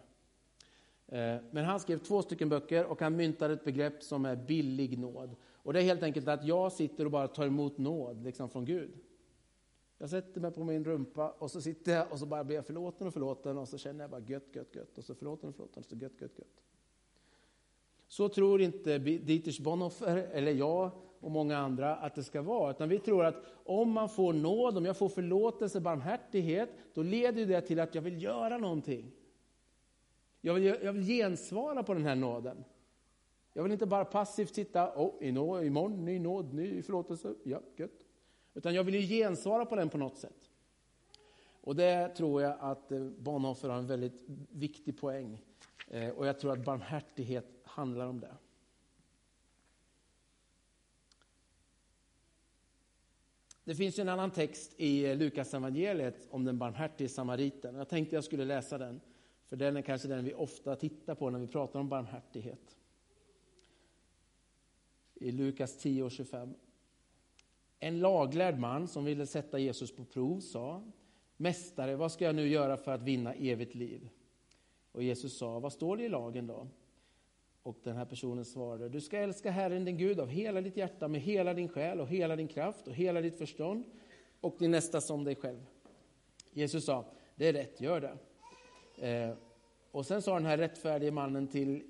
Eh, 1.06 1.42
men 1.50 1.64
han 1.64 1.80
skrev 1.80 1.98
två 1.98 2.22
stycken 2.22 2.48
böcker 2.48 2.84
och 2.84 3.00
han 3.00 3.16
myntade 3.16 3.54
ett 3.54 3.64
begrepp 3.64 4.02
som 4.02 4.24
är 4.24 4.36
billig 4.36 4.98
nåd. 4.98 5.36
Och 5.42 5.72
det 5.72 5.80
är 5.80 5.82
helt 5.82 6.02
enkelt 6.02 6.28
att 6.28 6.44
jag 6.44 6.72
sitter 6.72 7.04
och 7.04 7.10
bara 7.10 7.28
tar 7.28 7.46
emot 7.46 7.78
nåd 7.78 8.24
liksom 8.24 8.50
från 8.50 8.64
Gud. 8.64 8.90
Jag 9.98 10.10
sätter 10.10 10.40
mig 10.40 10.50
på 10.50 10.64
min 10.64 10.84
rumpa 10.84 11.30
och 11.30 11.50
så 11.50 11.60
sitter 11.60 11.92
jag 11.92 12.12
och 12.12 12.18
så 12.18 12.26
bara 12.26 12.44
ber 12.44 12.54
jag 12.54 12.66
förlåten 12.66 13.06
och 13.06 13.12
förlåten 13.12 13.58
och 13.58 13.68
så 13.68 13.78
känner 13.78 14.04
jag 14.04 14.10
bara 14.10 14.20
gött, 14.20 14.48
gött, 14.52 14.74
gött 14.74 14.98
och 14.98 15.04
så 15.04 15.14
förlåten 15.14 15.48
och 15.48 15.54
förlåten 15.54 15.80
och 15.80 15.86
så 15.86 15.96
gött, 15.96 16.20
gött, 16.20 16.38
gött. 16.38 16.62
Så 18.08 18.28
tror 18.28 18.60
inte 18.60 18.98
Dietrich 18.98 19.60
Bonhoeffer 19.60 20.16
eller 20.16 20.52
jag 20.52 20.90
och 21.24 21.30
många 21.30 21.58
andra 21.58 21.96
att 21.96 22.14
det 22.14 22.24
ska 22.24 22.42
vara. 22.42 22.70
Utan 22.70 22.88
vi 22.88 22.98
tror 22.98 23.24
att 23.24 23.36
om 23.64 23.90
man 23.90 24.08
får 24.08 24.32
nåd, 24.32 24.76
om 24.76 24.84
jag 24.84 24.96
får 24.96 25.08
förlåtelse, 25.08 25.80
barmhärtighet, 25.80 26.70
då 26.94 27.02
leder 27.02 27.46
det 27.46 27.60
till 27.60 27.80
att 27.80 27.94
jag 27.94 28.02
vill 28.02 28.22
göra 28.22 28.58
någonting. 28.58 29.12
Jag 30.40 30.54
vill, 30.54 30.64
jag 30.64 30.92
vill 30.92 31.02
gensvara 31.02 31.82
på 31.82 31.94
den 31.94 32.06
här 32.06 32.14
nåden. 32.14 32.64
Jag 33.52 33.62
vill 33.62 33.72
inte 33.72 33.86
bara 33.86 34.04
passivt 34.04 34.54
sitta, 34.54 34.92
oh, 34.96 35.14
i 35.20 35.32
nåd, 35.32 35.64
imorgon 35.64 36.04
ny 36.04 36.18
nåd, 36.18 36.54
ny 36.54 36.82
förlåtelse, 36.82 37.34
ja, 37.44 37.60
gött. 37.76 38.06
Utan 38.54 38.74
jag 38.74 38.84
vill 38.84 38.94
ju 38.94 39.00
gensvara 39.00 39.66
på 39.66 39.76
den 39.76 39.88
på 39.88 39.98
något 39.98 40.18
sätt. 40.18 40.50
Och 41.60 41.76
det 41.76 42.08
tror 42.08 42.42
jag 42.42 42.56
att 42.60 42.92
eh, 42.92 43.04
Bonhoeffer 43.04 43.68
har 43.68 43.78
en 43.78 43.86
väldigt 43.86 44.24
viktig 44.50 45.00
poäng. 45.00 45.42
Eh, 45.90 46.08
och 46.08 46.26
jag 46.26 46.38
tror 46.38 46.52
att 46.52 46.64
barmhärtighet 46.64 47.46
handlar 47.64 48.06
om 48.06 48.20
det. 48.20 48.34
Det 53.64 53.74
finns 53.74 53.98
en 53.98 54.08
annan 54.08 54.30
text 54.30 54.74
i 54.76 55.16
Lukas 55.16 55.54
evangeliet 55.54 56.28
om 56.30 56.44
den 56.44 56.58
barmhärtige 56.58 57.08
samariten. 57.08 57.74
Jag 57.74 57.88
tänkte 57.88 58.14
jag 58.14 58.24
skulle 58.24 58.44
läsa 58.44 58.78
den, 58.78 59.00
för 59.48 59.56
den 59.56 59.76
är 59.76 59.82
kanske 59.82 60.08
den 60.08 60.24
vi 60.24 60.34
ofta 60.34 60.76
tittar 60.76 61.14
på 61.14 61.30
när 61.30 61.38
vi 61.38 61.46
pratar 61.46 61.80
om 61.80 61.88
barmhärtighet. 61.88 62.76
I 65.14 65.32
Lukas 65.32 65.78
10 65.78 66.02
och 66.02 66.10
25. 66.10 66.54
En 67.80 67.98
laglärd 67.98 68.58
man 68.58 68.88
som 68.88 69.04
ville 69.04 69.26
sätta 69.26 69.58
Jesus 69.58 69.96
på 69.96 70.04
prov 70.04 70.40
sa 70.40 70.82
Mästare, 71.36 71.96
vad 71.96 72.12
ska 72.12 72.24
jag 72.24 72.34
nu 72.34 72.48
göra 72.48 72.76
för 72.76 72.92
att 72.92 73.02
vinna 73.02 73.34
evigt 73.34 73.74
liv? 73.74 74.08
Och 74.92 75.02
Jesus 75.02 75.38
sa, 75.38 75.58
vad 75.58 75.72
står 75.72 75.96
det 75.96 76.04
i 76.04 76.08
lagen 76.08 76.46
då? 76.46 76.66
Och 77.64 77.76
den 77.82 77.96
här 77.96 78.04
personen 78.04 78.44
svarade, 78.44 78.88
du 78.88 79.00
ska 79.00 79.18
älska 79.18 79.50
Herren 79.50 79.84
din 79.84 79.96
Gud 79.96 80.20
av 80.20 80.28
hela 80.28 80.60
ditt 80.60 80.76
hjärta, 80.76 81.08
med 81.08 81.20
hela 81.20 81.54
din 81.54 81.68
själ 81.68 82.00
och 82.00 82.08
hela 82.08 82.36
din 82.36 82.48
kraft 82.48 82.88
och 82.88 82.94
hela 82.94 83.20
ditt 83.20 83.38
förstånd 83.38 83.84
och 84.40 84.56
din 84.58 84.70
nästa 84.70 85.00
som 85.00 85.24
dig 85.24 85.36
själv. 85.36 85.66
Jesus 86.52 86.84
sa, 86.84 87.04
det 87.36 87.48
är 87.48 87.52
rätt, 87.52 87.80
gör 87.80 88.00
det. 88.00 88.16
Eh, 89.08 89.34
och 89.90 90.06
sen 90.06 90.22
sa 90.22 90.34
den 90.34 90.46
här 90.46 90.58
rättfärdige 90.58 91.10
mannen 91.10 91.46
till, 91.46 91.82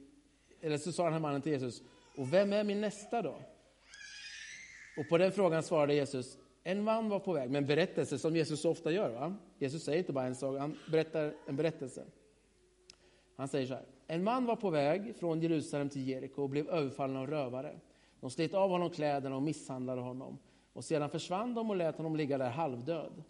eller 0.61 0.79
så 0.79 0.93
sa 0.93 1.05
den 1.05 1.13
här 1.13 1.21
mannen 1.21 1.43
till 1.43 1.53
Jesus, 1.53 1.83
och 2.17 2.33
vem 2.33 2.53
är 2.53 2.65
min 2.65 2.81
nästa 2.81 3.23
då? 3.23 3.35
Och 4.99 5.09
på 5.09 5.19
den 5.19 5.33
frågan 5.33 5.63
svarade 5.63 5.95
Jesus, 5.95 6.39
en 6.63 6.85
man 6.85 7.09
var 7.09 7.19
på 7.19 7.33
väg 7.33 7.51
med 7.51 7.59
en 7.59 7.67
berättelse 7.67 8.19
som 8.19 8.37
Jesus 8.37 8.61
så 8.61 8.71
ofta 8.71 8.93
gör. 8.93 9.11
Va? 9.11 9.35
Jesus 9.59 9.85
säger 9.85 9.99
inte 9.99 10.13
bara 10.13 10.27
en 10.27 10.35
sak, 10.35 10.59
han 10.59 10.79
berättar 10.91 11.35
en 11.47 11.57
berättelse. 11.57 12.05
Han 13.37 13.49
säger 13.49 13.67
så 13.67 13.75
här, 13.75 13.85
en 14.07 14.25
man 14.25 14.45
var 14.47 14.57
på 14.57 14.71
väg 14.71 15.17
från 15.17 15.41
Jerusalem 15.41 15.89
till 15.89 16.09
Jeriko 16.09 16.43
och 16.43 16.51
blev 16.51 16.69
överfallen 16.69 17.17
av 17.17 17.27
rövare. 17.27 17.81
De 18.21 18.31
slet 18.31 18.55
av 18.55 18.71
honom 18.71 18.91
kläderna 18.91 19.37
och 19.37 19.43
misshandlade 19.43 20.01
honom. 20.01 20.39
Och 20.73 20.85
sedan 20.85 21.11
försvann 21.11 21.55
de 21.55 21.71
och 21.71 21.77
lät 21.77 21.97
honom 21.97 22.17
ligga 22.17 22.39
där 22.39 22.51
halvdöd. 22.51 23.23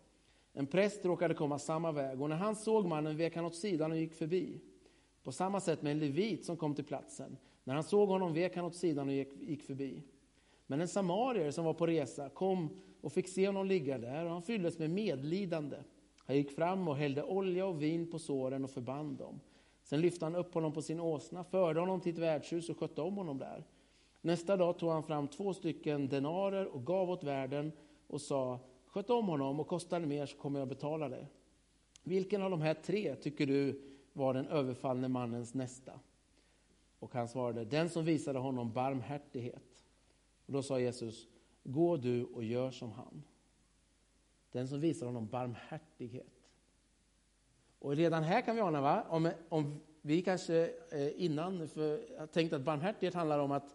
En 0.53 0.67
präst 0.67 1.05
råkade 1.05 1.35
komma 1.35 1.59
samma 1.59 1.93
väg 1.93 2.21
och 2.21 2.29
när 2.29 2.37
han 2.37 2.57
såg 2.57 2.87
mannen 2.87 3.17
vek 3.17 3.37
han 3.37 3.45
åt 3.45 3.55
sidan 3.55 3.93
och 3.93 3.99
gick 3.99 4.15
förbi. 4.15 4.61
På 5.23 5.33
samma 5.33 5.61
sätt 5.61 5.83
med 5.83 5.93
en 5.93 5.99
levit 5.99 6.45
som 6.45 6.57
kom 6.57 6.75
till 6.75 6.85
platsen. 6.85 7.37
När 7.65 7.75
han 7.75 7.85
såg 7.85 8.09
honom 8.09 8.35
vek 8.35 8.57
han 8.57 8.65
åt 8.65 8.75
sidan 8.75 9.09
och 9.09 9.15
gick, 9.15 9.43
gick 9.43 9.63
förbi. 9.63 10.03
Men 10.67 10.81
en 10.81 10.89
samarier 10.89 11.51
som 11.51 11.65
var 11.65 11.75
på 11.75 11.87
resa 11.87 12.29
kom 12.29 12.69
och 13.01 13.13
fick 13.13 13.29
se 13.29 13.47
honom 13.47 13.67
ligga 13.67 13.99
där 13.99 14.25
och 14.25 14.31
han 14.31 14.43
fylldes 14.43 14.79
med 14.79 14.91
medlidande. 14.91 15.77
Han 16.17 16.37
gick 16.37 16.51
fram 16.51 16.89
och 16.89 16.97
hällde 16.97 17.23
olja 17.23 17.67
och 17.67 17.83
vin 17.83 18.11
på 18.11 18.19
såren 18.19 18.65
och 18.65 18.71
förband 18.71 19.19
dem. 19.19 19.41
Sen 19.85 20.01
lyfte 20.01 20.25
han 20.25 20.35
upp 20.35 20.55
honom 20.55 20.73
på 20.73 20.83
sin 20.83 21.01
åsna, 21.01 21.45
förde 21.45 21.81
honom 21.81 22.01
till 22.01 22.13
ett 22.13 22.19
värdshus 22.19 22.69
och 22.69 22.79
skötte 22.79 23.01
om 23.03 23.17
honom 23.17 23.39
där. 23.39 23.65
Nästa 24.21 24.57
dag 24.57 24.79
tog 24.79 24.91
han 24.91 25.03
fram 25.03 25.29
två 25.29 25.55
stycken 25.55 26.09
denarer 26.09 26.67
och 26.67 26.87
gav 26.87 27.11
åt 27.11 27.25
värden 27.25 27.73
och 28.07 28.21
sa 28.21 28.59
Sköt 28.95 29.11
om 29.11 29.29
honom 29.29 29.61
och 29.61 29.69
kostar 29.69 30.01
det 30.01 30.07
mer 30.07 30.27
så 30.27 30.37
kommer 30.37 30.59
jag 30.59 30.69
betala 30.69 31.09
det. 31.09 31.27
Vilken 32.03 32.43
av 32.43 32.51
de 32.51 32.61
här 32.61 32.75
tre 32.75 33.15
tycker 33.15 33.47
du 33.47 33.83
var 34.13 34.35
den 34.35 34.47
överfallne 34.47 35.09
mannens 35.09 35.55
nästa? 35.55 36.01
Och 36.99 37.15
han 37.15 37.29
svarade, 37.29 37.65
den 37.65 37.91
som 37.91 38.05
visade 38.05 38.39
honom 38.39 38.73
barmhärtighet. 38.73 39.85
Och 40.47 40.53
då 40.53 40.63
sa 40.63 40.81
Jesus, 40.81 41.29
gå 41.65 41.97
du 41.97 42.25
och 42.25 42.45
gör 42.45 42.71
som 42.71 42.93
han. 42.93 43.23
Den 44.53 44.69
som 44.69 44.81
visar 44.81 45.07
honom 45.07 45.27
barmhärtighet. 45.27 46.34
Och 47.85 47.97
redan 47.97 48.23
här 48.23 48.41
kan 48.41 48.57
vi 48.57 48.61
ana, 48.63 48.81
va? 48.81 49.05
Om, 49.09 49.31
om 49.49 49.81
vi 50.03 50.23
kanske 50.23 50.71
eh, 50.91 51.25
innan 51.25 51.69
för, 51.69 52.27
tänkt 52.27 52.53
att 52.53 52.61
barmhärtighet 52.61 53.15
handlar 53.15 53.39
om 53.39 53.53
att 53.53 53.75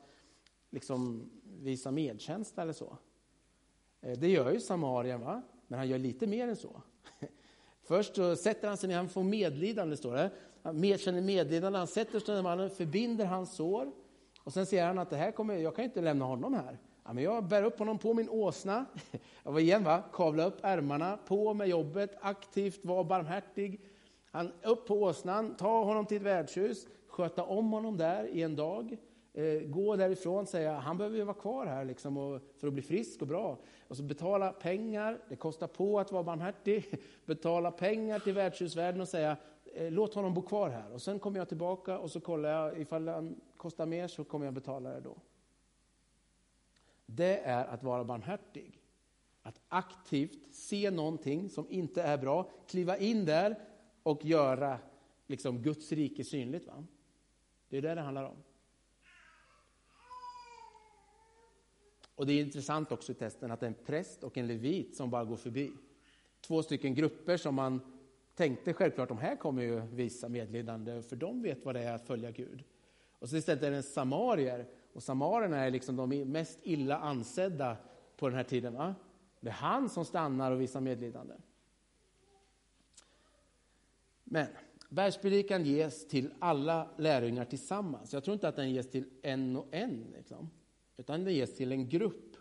liksom 0.70 1.30
visa 1.44 1.92
medkänsla 1.92 2.64
eller 2.64 2.74
så. 2.74 2.98
Eh, 4.02 4.20
det 4.20 4.28
gör 4.28 4.52
ju 4.52 4.60
Samarien, 4.60 5.22
va? 5.22 5.42
men 5.68 5.80
han 5.80 5.88
gör 5.88 5.98
lite 5.98 6.28
mer 6.28 6.48
än 6.48 6.56
så. 6.56 6.82
Först 7.84 8.16
så 8.16 8.36
sätter 8.36 8.68
han 8.68 8.78
sig 8.78 8.90
ner, 8.90 8.96
han 8.96 9.10
får 9.10 9.24
medlidande, 9.24 9.98
står 9.98 10.14
det. 10.14 10.32
Han 10.64 10.98
känner 10.98 11.22
medlidande, 11.22 11.80
han 11.80 11.88
sätter 11.88 12.20
sig 12.20 12.36
ner 12.36 12.42
mannen, 12.42 12.70
förbinder 12.70 13.26
hans 13.26 13.56
sår. 13.56 13.92
Och 14.44 14.54
sen 14.54 14.66
ser 14.66 14.86
han 14.86 15.00
att 15.00 15.10
det 15.10 15.18
här 15.18 15.32
kommer, 15.32 15.58
jag 15.58 15.76
kan 15.76 15.86
inte 15.86 16.02
lämna 16.02 16.26
honom 16.26 16.54
här. 16.54 16.78
Ja, 17.04 17.14
men 17.14 17.24
jag 17.24 17.44
bär 17.44 17.64
upp 17.64 17.80
honom 17.80 17.98
på 17.98 18.14
min 18.14 18.30
åsna. 18.30 18.86
Jag 19.44 19.52
var 19.52 19.60
igen, 19.60 19.84
va? 19.84 20.04
kavla 20.14 20.46
upp 20.46 20.58
ärmarna, 20.62 21.18
på 21.18 21.54
med 21.54 21.68
jobbet, 21.68 22.18
aktivt, 22.22 22.86
var 22.86 23.04
barmhärtig. 23.04 23.82
Han 24.32 24.52
upp 24.64 24.88
på 24.88 25.02
åsnan, 25.02 25.56
ta 25.56 25.84
honom 25.84 26.06
till 26.06 26.18
ett 26.18 26.24
värdshus, 26.24 26.88
sköta 27.08 27.44
om 27.44 27.72
honom 27.72 27.98
där 27.98 28.24
i 28.26 28.42
en 28.42 28.56
dag. 28.56 28.98
Eh, 29.34 29.62
gå 29.62 29.96
därifrån 29.96 30.42
och 30.42 30.48
säga, 30.48 30.74
han 30.74 30.98
behöver 30.98 31.18
ju 31.18 31.24
vara 31.24 31.38
kvar 31.38 31.66
här 31.66 31.86
liksom 31.86 32.18
och, 32.18 32.42
för 32.58 32.68
att 32.68 32.74
bli 32.74 32.82
frisk 32.82 33.22
och 33.22 33.28
bra. 33.28 33.58
Och 33.88 33.98
så 33.98 34.04
betala 34.04 34.52
pengar, 34.52 35.20
det 35.30 35.36
kostar 35.36 35.68
på 35.68 36.00
att 36.00 36.12
vara 36.12 36.24
barmhärtig. 36.24 37.00
Betala 37.26 37.72
pengar 37.72 38.20
till 38.20 38.34
värdshusvärden 38.34 39.02
och 39.02 39.08
säga, 39.08 39.38
eh, 39.76 39.92
låt 39.92 40.14
honom 40.14 40.34
bo 40.34 40.42
kvar 40.42 40.70
här. 40.70 40.94
Och 40.94 41.02
sen 41.02 41.20
kommer 41.20 41.40
jag 41.40 41.48
tillbaka 41.48 42.00
och 42.00 42.12
så 42.12 42.20
kollar 42.20 42.50
jag, 42.50 42.82
ifall 42.82 43.08
han 43.08 43.42
kostar 43.58 43.86
mer 43.86 44.08
så 44.08 44.24
kommer 44.24 44.46
jag 44.46 44.54
betala 44.54 44.90
det 44.90 45.00
då. 45.00 45.18
Det 47.06 47.40
är 47.40 47.66
att 47.66 47.84
vara 47.84 48.04
barmhärtig. 48.04 48.82
Att 49.42 49.60
aktivt 49.68 50.54
se 50.54 50.92
någonting 50.92 51.50
som 51.50 51.66
inte 51.70 52.02
är 52.02 52.18
bra, 52.18 52.50
kliva 52.68 52.98
in 52.98 53.26
där 53.26 53.56
och 54.10 54.26
göra 54.26 54.80
liksom, 55.28 55.62
Guds 55.62 55.92
rike 55.92 56.24
synligt. 56.24 56.68
Va? 56.68 56.86
Det 57.70 57.78
är 57.78 57.82
det 57.82 57.96
det 57.96 58.02
handlar 58.02 58.24
om. 58.24 58.38
Och 62.16 62.26
det 62.26 62.34
är 62.34 62.42
intressant 62.42 62.92
också 62.92 63.12
i 63.12 63.16
testen 63.16 63.52
att 63.52 63.60
det 63.60 63.66
är 63.66 63.68
en 63.68 63.86
präst 63.86 64.24
och 64.24 64.38
en 64.38 64.48
levit 64.48 64.96
som 64.96 65.10
bara 65.10 65.26
går 65.26 65.36
förbi. 65.36 65.72
Två 66.42 66.64
stycken 66.64 66.96
grupper 66.96 67.38
som 67.38 67.56
man 67.56 67.82
tänkte 68.36 68.74
självklart, 68.74 69.10
de 69.10 69.18
här 69.18 69.36
kommer 69.36 69.62
ju 69.62 69.80
visa 69.80 70.30
medlidande, 70.30 71.02
för 71.02 71.16
de 71.16 71.42
vet 71.42 71.66
vad 71.66 71.76
det 71.76 71.82
är 71.82 71.94
att 71.94 72.08
följa 72.08 72.32
Gud. 72.32 72.64
Och 73.20 73.30
så 73.30 73.38
istället 73.38 73.64
är 73.64 73.72
det 73.72 73.78
en 73.78 73.84
samarier, 73.84 74.68
och 74.94 75.04
samarierna 75.04 75.58
är 75.58 75.72
liksom 75.72 75.96
de 75.96 76.10
mest 76.10 76.60
illa 76.64 76.98
ansedda 76.98 77.78
på 78.18 78.28
den 78.28 78.38
här 78.38 78.44
tiden. 78.44 78.74
Va? 78.74 78.96
Det 79.40 79.50
är 79.50 79.54
han 79.54 79.90
som 79.90 80.06
stannar 80.06 80.52
och 80.52 80.62
visar 80.62 80.82
medlidande. 80.82 81.34
Men 84.32 84.48
bergspredikan 84.90 85.66
ges 85.66 86.08
till 86.08 86.34
alla 86.40 86.90
lärjungar 86.98 87.46
tillsammans. 87.46 88.14
Jag 88.14 88.24
tror 88.24 88.34
inte 88.34 88.48
att 88.48 88.56
den 88.56 88.72
ges 88.72 88.90
till 88.90 89.06
en 89.22 89.56
och 89.56 89.68
en. 89.72 90.06
Liksom. 90.16 90.50
utan 90.98 91.24
den 91.24 91.34
ges 91.34 91.56
till 91.56 91.72
en 91.72 91.90
grupp. 91.90 92.36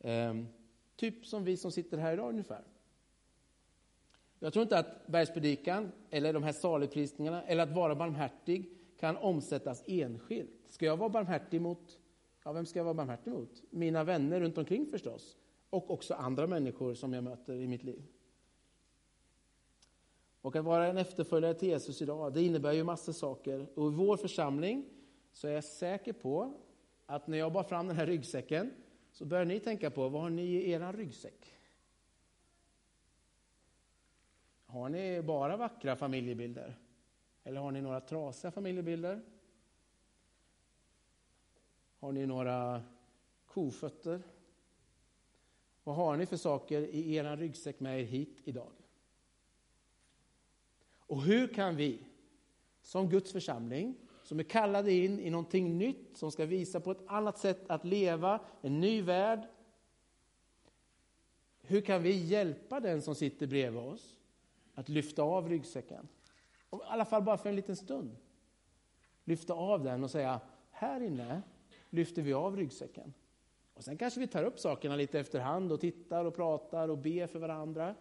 Ehm, 0.00 0.46
typ 0.96 1.26
som 1.26 1.44
vi 1.44 1.56
som 1.56 1.72
sitter 1.72 1.98
här 1.98 2.12
idag 2.12 2.28
ungefär. 2.28 2.62
Jag 4.38 4.52
tror 4.52 4.62
inte 4.62 4.78
att 4.78 5.06
bergspredikan, 5.06 5.92
eller 6.10 6.32
de 6.32 6.42
här 6.42 6.52
saligprisningarna, 6.52 7.42
eller 7.42 7.62
att 7.62 7.72
vara 7.72 7.94
barmhärtig 7.94 8.70
kan 9.00 9.16
omsättas 9.16 9.84
enskilt. 9.86 10.64
Ska 10.68 10.86
jag 10.86 10.96
vara 10.96 11.08
barmhärtig 11.08 11.60
mot, 11.60 11.98
ja 12.44 12.52
vem 12.52 12.66
ska 12.66 12.78
jag 12.78 12.84
vara 12.84 12.94
barmhärtig 12.94 13.30
mot? 13.32 13.62
Mina 13.70 14.04
vänner 14.04 14.40
runt 14.40 14.58
omkring 14.58 14.86
förstås. 14.86 15.36
Och 15.70 15.90
också 15.90 16.14
andra 16.14 16.46
människor 16.46 16.94
som 16.94 17.12
jag 17.12 17.24
möter 17.24 17.54
i 17.54 17.66
mitt 17.66 17.82
liv. 17.82 18.02
Och 20.42 20.56
att 20.56 20.64
vara 20.64 20.86
en 20.86 20.98
efterföljare 20.98 21.54
till 21.54 21.68
Jesus 21.68 22.02
idag, 22.02 22.34
det 22.34 22.42
innebär 22.42 22.72
ju 22.72 22.84
massor 22.84 23.12
saker. 23.12 23.66
Och 23.74 23.88
i 23.88 23.94
vår 23.94 24.16
församling 24.16 24.84
så 25.32 25.48
är 25.48 25.52
jag 25.52 25.64
säker 25.64 26.12
på 26.12 26.54
att 27.06 27.26
när 27.26 27.38
jag 27.38 27.52
bar 27.52 27.62
fram 27.62 27.86
den 27.86 27.96
här 27.96 28.06
ryggsäcken 28.06 28.70
så 29.12 29.24
börjar 29.24 29.44
ni 29.44 29.60
tänka 29.60 29.90
på, 29.90 30.08
vad 30.08 30.22
har 30.22 30.30
ni 30.30 30.42
i 30.42 30.70
er 30.70 30.92
ryggsäck? 30.92 31.54
Har 34.66 34.88
ni 34.88 35.22
bara 35.22 35.56
vackra 35.56 35.96
familjebilder? 35.96 36.78
Eller 37.44 37.60
har 37.60 37.70
ni 37.70 37.80
några 37.80 38.00
trasiga 38.00 38.50
familjebilder? 38.50 39.22
Har 41.98 42.12
ni 42.12 42.26
några 42.26 42.82
kofötter? 43.46 44.22
Vad 45.84 45.96
har 45.96 46.16
ni 46.16 46.26
för 46.26 46.36
saker 46.36 46.80
i 46.80 47.14
er 47.14 47.36
ryggsäck 47.36 47.80
med 47.80 48.00
er 48.00 48.04
hit 48.04 48.40
idag? 48.44 48.72
Och 51.08 51.22
hur 51.22 51.54
kan 51.54 51.76
vi 51.76 51.98
som 52.82 53.08
Guds 53.08 53.32
församling, 53.32 53.94
som 54.22 54.38
är 54.38 54.42
kallade 54.42 54.92
in 54.92 55.20
i 55.20 55.30
någonting 55.30 55.78
nytt, 55.78 56.16
som 56.16 56.30
ska 56.30 56.46
visa 56.46 56.80
på 56.80 56.90
ett 56.90 57.02
annat 57.06 57.38
sätt 57.38 57.70
att 57.70 57.84
leva, 57.84 58.40
en 58.60 58.80
ny 58.80 59.02
värld. 59.02 59.48
Hur 61.60 61.80
kan 61.80 62.02
vi 62.02 62.24
hjälpa 62.24 62.80
den 62.80 63.02
som 63.02 63.14
sitter 63.14 63.46
bredvid 63.46 63.82
oss 63.82 64.18
att 64.74 64.88
lyfta 64.88 65.22
av 65.22 65.48
ryggsäcken? 65.48 66.08
I 66.72 66.76
alla 66.84 67.04
fall 67.04 67.22
bara 67.22 67.38
för 67.38 67.48
en 67.48 67.56
liten 67.56 67.76
stund. 67.76 68.16
Lyfta 69.24 69.54
av 69.54 69.84
den 69.84 70.04
och 70.04 70.10
säga, 70.10 70.40
här 70.70 71.00
inne 71.00 71.42
lyfter 71.90 72.22
vi 72.22 72.32
av 72.32 72.56
ryggsäcken. 72.56 73.14
Och 73.74 73.84
sen 73.84 73.98
kanske 73.98 74.20
vi 74.20 74.26
tar 74.26 74.44
upp 74.44 74.58
sakerna 74.58 74.96
lite 74.96 75.20
efterhand 75.20 75.72
och 75.72 75.80
tittar 75.80 76.24
och 76.24 76.34
pratar 76.34 76.88
och 76.88 76.98
ber 76.98 77.26
för 77.26 77.38
varandra. 77.38 77.94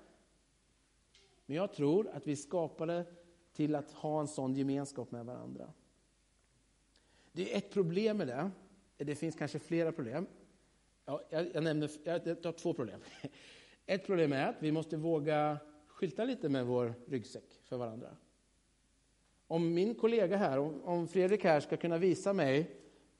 Men 1.49 1.57
jag 1.57 1.73
tror 1.73 2.09
att 2.13 2.27
vi 2.27 2.35
skapade 2.35 3.05
till 3.53 3.75
att 3.75 3.91
ha 3.91 4.19
en 4.19 4.27
sån 4.27 4.55
gemenskap 4.55 5.11
med 5.11 5.25
varandra. 5.25 5.73
Det 7.31 7.53
är 7.53 7.57
ett 7.57 7.71
problem 7.71 8.17
med 8.17 8.27
det. 8.27 8.51
Det 8.97 9.15
finns 9.15 9.35
kanske 9.35 9.59
flera 9.59 9.91
problem. 9.91 10.27
Ja, 11.05 11.21
jag, 11.29 11.47
jag, 11.53 11.63
nämner, 11.63 11.89
jag 12.03 12.41
tar 12.41 12.51
två 12.51 12.73
problem. 12.73 12.99
Ett 13.85 14.05
problem 14.05 14.33
är 14.33 14.47
att 14.47 14.55
vi 14.59 14.71
måste 14.71 14.97
våga 14.97 15.57
skylta 15.87 16.25
lite 16.25 16.49
med 16.49 16.65
vår 16.65 16.93
ryggsäck 17.07 17.59
för 17.63 17.77
varandra. 17.77 18.09
Om 19.47 19.73
min 19.73 19.95
kollega 19.95 20.37
här, 20.37 20.59
om 20.87 21.07
Fredrik 21.07 21.43
här 21.43 21.59
ska 21.59 21.77
kunna 21.77 21.97
visa 21.97 22.33
mig 22.33 22.75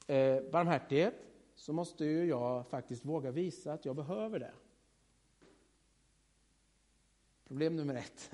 eh, 0.08 0.42
barmhärtighet 0.52 1.14
så 1.56 1.74
måste 1.74 2.06
ju 2.06 2.26
jag 2.26 2.68
faktiskt 2.68 3.06
våga 3.06 3.32
visa 3.32 3.74
att 3.74 3.86
jag 3.86 3.96
behöver 3.96 4.40
det. 4.40 4.54
Problem 7.48 7.76
nummer 7.76 7.96
ett. 7.96 8.32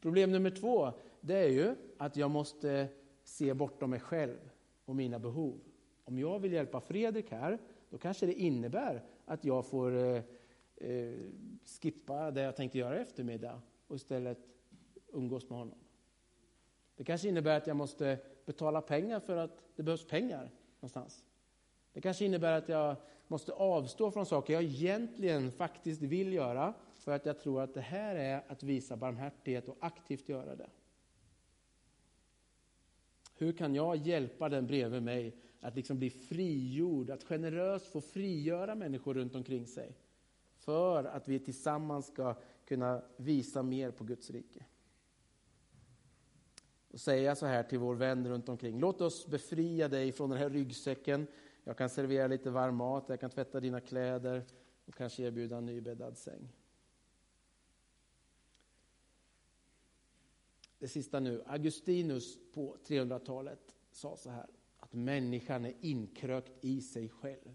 Problem 0.00 0.32
nummer 0.32 0.50
två, 0.50 0.92
det 1.20 1.38
är 1.38 1.48
ju 1.48 1.74
att 1.98 2.16
jag 2.16 2.30
måste 2.30 2.88
se 3.24 3.54
bortom 3.54 3.90
mig 3.90 4.00
själv 4.00 4.50
och 4.84 4.96
mina 4.96 5.18
behov. 5.18 5.60
Om 6.04 6.18
jag 6.18 6.38
vill 6.38 6.52
hjälpa 6.52 6.80
Fredrik 6.80 7.30
här, 7.30 7.58
då 7.90 7.98
kanske 7.98 8.26
det 8.26 8.32
innebär 8.32 9.02
att 9.24 9.44
jag 9.44 9.66
får 9.66 9.96
eh, 9.96 10.22
eh, 10.76 11.14
skippa 11.82 12.30
det 12.30 12.40
jag 12.40 12.56
tänkte 12.56 12.78
göra 12.78 12.98
i 12.98 13.02
eftermiddag 13.02 13.60
och 13.86 13.96
istället 13.96 14.38
umgås 15.12 15.50
med 15.50 15.58
honom. 15.58 15.78
Det 16.96 17.04
kanske 17.04 17.28
innebär 17.28 17.56
att 17.56 17.66
jag 17.66 17.76
måste 17.76 18.18
betala 18.44 18.80
pengar 18.80 19.20
för 19.20 19.36
att 19.36 19.58
det 19.76 19.82
behövs 19.82 20.06
pengar 20.06 20.50
någonstans. 20.80 21.24
Det 21.92 22.00
kanske 22.00 22.24
innebär 22.24 22.52
att 22.52 22.68
jag 22.68 22.96
måste 23.26 23.52
avstå 23.52 24.10
från 24.10 24.26
saker 24.26 24.52
jag 24.52 24.62
egentligen 24.62 25.52
faktiskt 25.52 26.02
vill 26.02 26.32
göra 26.32 26.74
för 27.06 27.12
att 27.12 27.26
jag 27.26 27.40
tror 27.40 27.62
att 27.62 27.74
det 27.74 27.80
här 27.80 28.14
är 28.14 28.44
att 28.48 28.62
visa 28.62 28.96
barmhärtighet 28.96 29.68
och 29.68 29.76
aktivt 29.80 30.28
göra 30.28 30.56
det. 30.56 30.70
Hur 33.34 33.52
kan 33.52 33.74
jag 33.74 33.96
hjälpa 33.96 34.48
den 34.48 34.66
bredvid 34.66 35.02
mig 35.02 35.36
att 35.60 35.76
liksom 35.76 35.98
bli 35.98 36.10
frigjord, 36.10 37.10
att 37.10 37.24
generöst 37.24 37.86
få 37.86 38.00
frigöra 38.00 38.74
människor 38.74 39.14
runt 39.14 39.34
omkring 39.34 39.66
sig 39.66 39.96
för 40.56 41.04
att 41.04 41.28
vi 41.28 41.38
tillsammans 41.38 42.06
ska 42.06 42.34
kunna 42.64 43.02
visa 43.16 43.62
mer 43.62 43.90
på 43.90 44.04
Guds 44.04 44.30
rike? 44.30 44.64
Och 46.92 47.00
säga 47.00 47.34
så 47.34 47.46
här 47.46 47.62
till 47.62 47.78
vår 47.78 47.94
vän 47.94 48.28
runt 48.28 48.48
omkring. 48.48 48.80
Låt 48.80 49.00
oss 49.00 49.26
befria 49.26 49.88
dig 49.88 50.12
från 50.12 50.30
den 50.30 50.38
här 50.38 50.50
ryggsäcken. 50.50 51.26
Jag 51.64 51.76
kan 51.76 51.88
servera 51.88 52.26
lite 52.26 52.50
varm 52.50 52.76
mat, 52.76 53.04
jag 53.08 53.20
kan 53.20 53.30
tvätta 53.30 53.60
dina 53.60 53.80
kläder 53.80 54.44
och 54.86 54.94
kanske 54.94 55.22
erbjuda 55.22 55.56
en 55.56 55.66
nybäddad 55.66 56.18
säng. 56.18 56.55
Det 60.78 60.88
sista 60.88 61.20
nu. 61.20 61.42
Augustinus 61.46 62.38
på 62.54 62.76
300-talet 62.86 63.74
sa 63.92 64.16
så 64.16 64.30
här, 64.30 64.46
att 64.78 64.92
människan 64.92 65.64
är 65.64 65.74
inkrökt 65.80 66.52
i 66.64 66.80
sig 66.80 67.08
själv. 67.08 67.54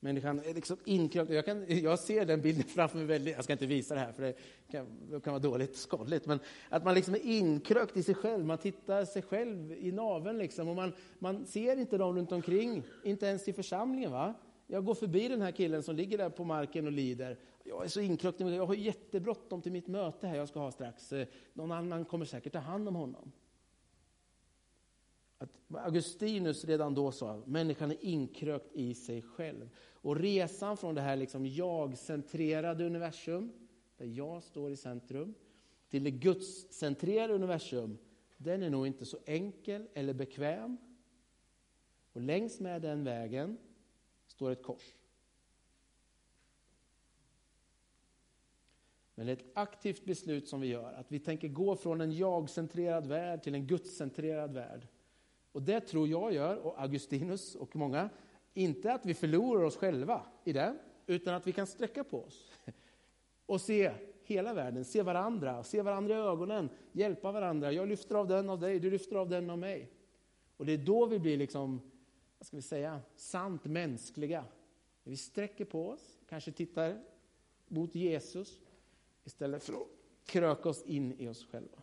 Människan 0.00 0.38
är 0.38 0.54
liksom 0.54 0.76
inkrökt. 0.84 1.30
Jag, 1.30 1.44
kan, 1.44 1.80
jag 1.82 1.98
ser 1.98 2.26
den 2.26 2.40
bilden 2.40 2.64
framför 2.64 2.98
mig 2.98 3.06
väldigt, 3.06 3.34
jag 3.34 3.44
ska 3.44 3.52
inte 3.52 3.66
visa 3.66 3.94
det 3.94 4.00
här 4.00 4.12
för 4.12 4.22
det 4.22 4.34
kan, 4.70 4.86
det 5.10 5.20
kan 5.20 5.32
vara 5.32 5.42
dåligt 5.42 5.76
skadligt, 5.76 6.26
men 6.26 6.40
att 6.68 6.84
man 6.84 6.94
liksom 6.94 7.14
är 7.14 7.26
inkrökt 7.26 7.96
i 7.96 8.02
sig 8.02 8.14
själv, 8.14 8.44
man 8.44 8.58
tittar 8.58 9.04
sig 9.04 9.22
själv 9.22 9.72
i 9.72 9.92
naveln 9.92 10.38
liksom, 10.38 10.68
och 10.68 10.76
man, 10.76 10.92
man 11.18 11.46
ser 11.46 11.76
inte 11.76 11.98
dem 11.98 12.16
runt 12.16 12.32
omkring, 12.32 12.82
inte 13.04 13.26
ens 13.26 13.48
i 13.48 13.52
församlingen. 13.52 14.12
Va? 14.12 14.34
Jag 14.66 14.84
går 14.84 14.94
förbi 14.94 15.28
den 15.28 15.42
här 15.42 15.52
killen 15.52 15.82
som 15.82 15.96
ligger 15.96 16.18
där 16.18 16.30
på 16.30 16.44
marken 16.44 16.86
och 16.86 16.92
lider. 16.92 17.38
Jag 17.68 17.84
är 17.84 17.88
så 17.88 18.00
inkrökt, 18.00 18.40
jag 18.40 18.66
har 18.66 18.74
jättebråttom 18.74 19.62
till 19.62 19.72
mitt 19.72 19.86
möte 19.86 20.26
här 20.26 20.36
jag 20.36 20.48
ska 20.48 20.60
ha 20.60 20.72
strax. 20.72 21.12
Eh, 21.12 21.28
någon 21.52 21.72
annan 21.72 22.04
kommer 22.04 22.24
säkert 22.24 22.52
ta 22.52 22.58
hand 22.58 22.88
om 22.88 22.94
honom. 22.94 23.32
Att 25.38 25.50
Augustinus 25.74 26.64
redan 26.64 26.94
då 26.94 27.12
sa, 27.12 27.42
människan 27.46 27.90
är 27.90 28.04
inkrökt 28.04 28.72
i 28.72 28.94
sig 28.94 29.22
själv. 29.22 29.70
Och 29.92 30.16
resan 30.16 30.76
från 30.76 30.94
det 30.94 31.00
här 31.00 31.16
liksom 31.16 31.46
jag-centrerade 31.46 32.86
universum, 32.86 33.52
där 33.96 34.06
jag 34.06 34.42
står 34.42 34.70
i 34.70 34.76
centrum, 34.76 35.34
till 35.88 36.04
det 36.04 36.10
gudscentrerade 36.10 37.34
universum, 37.34 37.98
den 38.36 38.62
är 38.62 38.70
nog 38.70 38.86
inte 38.86 39.06
så 39.06 39.18
enkel 39.26 39.88
eller 39.94 40.14
bekväm. 40.14 40.76
Och 42.12 42.20
längs 42.20 42.60
med 42.60 42.82
den 42.82 43.04
vägen 43.04 43.58
står 44.26 44.50
ett 44.50 44.62
kors. 44.62 44.94
Men 49.18 49.26
det 49.26 49.32
är 49.32 49.36
ett 49.36 49.50
aktivt 49.54 50.04
beslut 50.04 50.48
som 50.48 50.60
vi 50.60 50.66
gör, 50.66 50.92
att 50.92 51.12
vi 51.12 51.18
tänker 51.18 51.48
gå 51.48 51.76
från 51.76 52.00
en 52.00 52.12
jag-centrerad 52.12 53.06
värld 53.06 53.42
till 53.42 53.54
en 53.54 53.66
gudscentrerad 53.66 54.52
värld. 54.52 54.88
Och 55.52 55.62
det 55.62 55.80
tror 55.80 56.08
jag 56.08 56.32
gör, 56.32 56.56
och 56.56 56.82
Augustinus 56.82 57.54
och 57.54 57.76
många, 57.76 58.10
inte 58.54 58.92
att 58.92 59.06
vi 59.06 59.14
förlorar 59.14 59.62
oss 59.62 59.76
själva 59.76 60.26
i 60.44 60.52
det, 60.52 60.74
utan 61.06 61.34
att 61.34 61.46
vi 61.46 61.52
kan 61.52 61.66
sträcka 61.66 62.04
på 62.04 62.24
oss 62.24 62.52
och 63.46 63.60
se 63.60 63.92
hela 64.22 64.54
världen, 64.54 64.84
se 64.84 65.02
varandra, 65.02 65.64
se 65.64 65.82
varandra 65.82 66.14
i 66.14 66.18
ögonen, 66.18 66.68
hjälpa 66.92 67.32
varandra. 67.32 67.72
Jag 67.72 67.88
lyfter 67.88 68.14
av 68.14 68.28
den 68.28 68.50
av 68.50 68.60
dig, 68.60 68.80
du 68.80 68.90
lyfter 68.90 69.16
av 69.16 69.28
den 69.28 69.50
av 69.50 69.58
mig. 69.58 69.92
Och 70.56 70.66
det 70.66 70.72
är 70.72 70.78
då 70.78 71.06
vi 71.06 71.18
blir 71.18 71.36
liksom 71.36 71.80
vad 72.38 72.46
ska 72.46 72.56
vi 72.56 72.62
säga, 72.62 73.00
sant 73.16 73.64
mänskliga. 73.64 74.44
Vi 75.04 75.16
sträcker 75.16 75.64
på 75.64 75.88
oss, 75.88 76.18
kanske 76.28 76.52
tittar 76.52 77.00
mot 77.68 77.94
Jesus 77.94 78.60
istället 79.28 79.64
för 79.64 79.72
att 79.72 79.88
kröka 80.26 80.68
oss 80.68 80.82
in 80.82 81.12
i 81.20 81.28
oss 81.28 81.46
själva. 81.46 81.82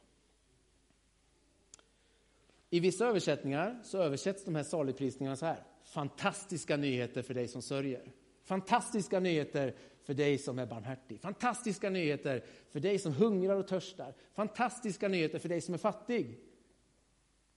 I 2.70 2.80
vissa 2.80 3.08
översättningar 3.08 3.82
så 3.84 3.98
översätts 3.98 4.46
de 4.46 4.56
här 4.56 4.64
saligprisningarna 4.64 5.36
så 5.36 5.46
här. 5.46 5.64
Fantastiska 5.84 6.78
nyheter 6.78 7.22
för 7.22 7.34
dig 7.34 7.48
som 7.48 7.62
sörjer. 7.62 8.12
Fantastiska 8.44 9.20
nyheter 9.20 9.76
för 10.04 10.14
dig 10.14 10.38
som 10.38 10.60
är 10.60 10.66
barmhärtig. 10.66 11.20
Fantastiska 11.20 11.90
nyheter 11.90 12.44
för 12.70 12.80
dig 12.80 13.00
som 13.00 13.14
hungrar 13.14 13.56
och 13.56 13.68
törstar. 13.68 14.14
Fantastiska 14.34 15.08
nyheter 15.08 15.40
för 15.40 15.50
dig 15.50 15.62
som 15.62 15.74
är 15.74 15.78
fattig. 15.78 16.40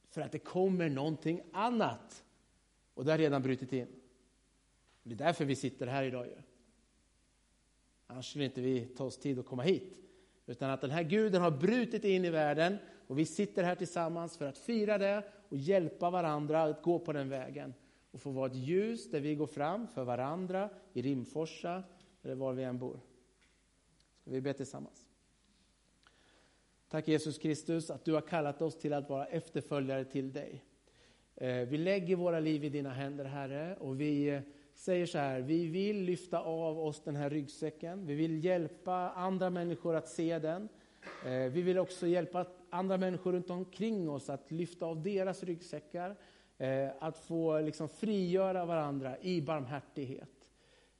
För 0.09 0.21
att 0.21 0.33
det 0.33 0.39
kommer 0.39 0.89
någonting 0.89 1.41
annat 1.53 2.25
och 2.95 3.05
det 3.05 3.11
har 3.11 3.19
redan 3.19 3.43
brutit 3.43 3.73
in. 3.73 4.01
Det 5.03 5.15
är 5.15 5.19
därför 5.19 5.45
vi 5.45 5.57
sitter 5.57 5.87
här 5.87 6.05
idag. 6.05 6.27
Ju. 6.27 6.43
Annars 8.11 8.31
skulle 8.31 8.45
inte 8.45 8.61
vi 8.61 8.87
ta 8.87 9.05
oss 9.05 9.19
tid 9.19 9.39
att 9.39 9.47
komma 9.47 9.63
hit. 9.63 10.01
Utan 10.47 10.71
att 10.71 10.81
den 10.81 10.91
här 10.91 11.03
guden 11.03 11.43
har 11.43 11.51
brutit 11.51 12.05
in 12.05 12.25
i 12.25 12.31
världen 12.31 12.77
och 13.07 13.19
vi 13.19 13.25
sitter 13.25 13.63
här 13.63 13.75
tillsammans 13.75 14.37
för 14.37 14.45
att 14.45 14.59
fira 14.59 14.99
det 14.99 15.23
och 15.49 15.57
hjälpa 15.57 16.11
varandra 16.11 16.63
att 16.63 16.83
gå 16.83 16.99
på 16.99 17.13
den 17.13 17.29
vägen. 17.29 17.75
och 18.11 18.21
få 18.21 18.31
vara 18.31 18.47
ett 18.51 18.57
ljus 18.57 19.11
där 19.11 19.21
vi 19.21 19.35
går 19.35 19.47
fram 19.47 19.87
för 19.89 20.05
varandra 20.05 20.71
i 20.93 21.03
Rimforsa 21.03 21.83
eller 22.23 22.35
var 22.35 22.53
vi 22.53 22.63
än 22.63 22.79
bor. 22.79 23.01
Ska 24.21 24.31
vi 24.31 24.41
be 24.41 24.53
tillsammans? 24.53 25.07
Tack 26.89 27.09
Jesus 27.09 27.39
Kristus 27.39 27.91
att 27.91 28.05
du 28.05 28.13
har 28.13 28.21
kallat 28.21 28.63
oss 28.63 28.79
till 28.79 28.93
att 28.93 29.09
vara 29.09 29.27
efterföljare 29.27 30.05
till 30.05 30.33
dig. 30.33 30.65
Eh, 31.35 31.69
vi 31.69 31.79
lägger 31.79 32.17
våra 32.17 32.41
liv 32.41 32.65
i 32.65 32.69
dina 32.69 32.91
händer 32.91 33.25
Herre 33.25 33.77
och 33.77 34.01
vi 34.01 34.29
eh, 34.29 34.41
säger 34.79 35.07
så 35.07 35.19
här, 35.19 35.41
vi 35.41 35.67
vill 35.67 36.03
lyfta 36.03 36.41
av 36.41 36.79
oss 36.79 37.01
den 37.05 37.17
här 37.17 37.31
ryggsäcken. 37.31 38.07
Vi 38.07 38.15
vill 38.15 38.45
hjälpa 38.45 38.95
andra 39.11 39.51
människor 39.51 39.95
att 39.95 40.09
se 40.09 40.39
den. 40.39 40.69
Eh, 41.27 41.53
vi 41.53 41.63
vill 41.63 41.79
också 41.79 42.07
hjälpa 42.07 42.47
andra 42.71 42.97
människor 42.97 43.33
runt 43.33 43.51
omkring 43.51 44.11
oss 44.11 44.31
att 44.31 44.51
lyfta 44.51 44.87
av 44.87 45.03
deras 45.03 45.43
ryggsäckar. 45.43 46.17
Eh, 46.59 46.89
att 46.99 47.19
få 47.19 47.61
liksom 47.61 47.89
frigöra 47.89 48.65
varandra 48.65 49.19
i 49.21 49.43
barmhärtighet. 49.43 50.31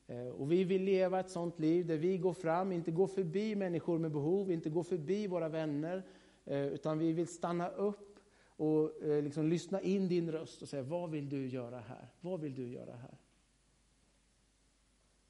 Eh, 0.07 0.29
och 0.29 0.53
vi 0.53 0.65
vill 0.65 0.83
leva 0.83 1.21
ett 1.21 1.31
sånt 1.31 1.59
liv 1.59 1.87
där 1.87 1.97
vi 1.97 2.19
går 2.19 2.33
fram, 2.33 2.73
inte 2.73 2.91
går 2.91 3.07
förbi 3.07 3.57
människor 3.57 3.99
med 3.99 4.13
behov, 4.13 4.53
inte 4.53 4.71
går 4.71 4.83
förbi 4.83 5.27
våra 5.27 5.49
vänner, 5.49 6.03
utan 6.47 6.99
vi 6.99 7.13
vill 7.13 7.27
stanna 7.27 7.69
upp 7.69 8.19
och 8.57 8.93
liksom 9.03 9.49
lyssna 9.49 9.81
in 9.81 10.09
din 10.09 10.33
röst 10.33 10.63
och 10.63 10.69
säga, 10.69 10.83
vad 10.83 11.11
vill 11.11 11.29
du 11.29 11.49
göra 11.49 11.79
här? 11.79 12.09
Vad 12.21 12.41
vill 12.41 12.55
du 12.55 12.69
göra 12.69 12.93
här? 12.93 13.19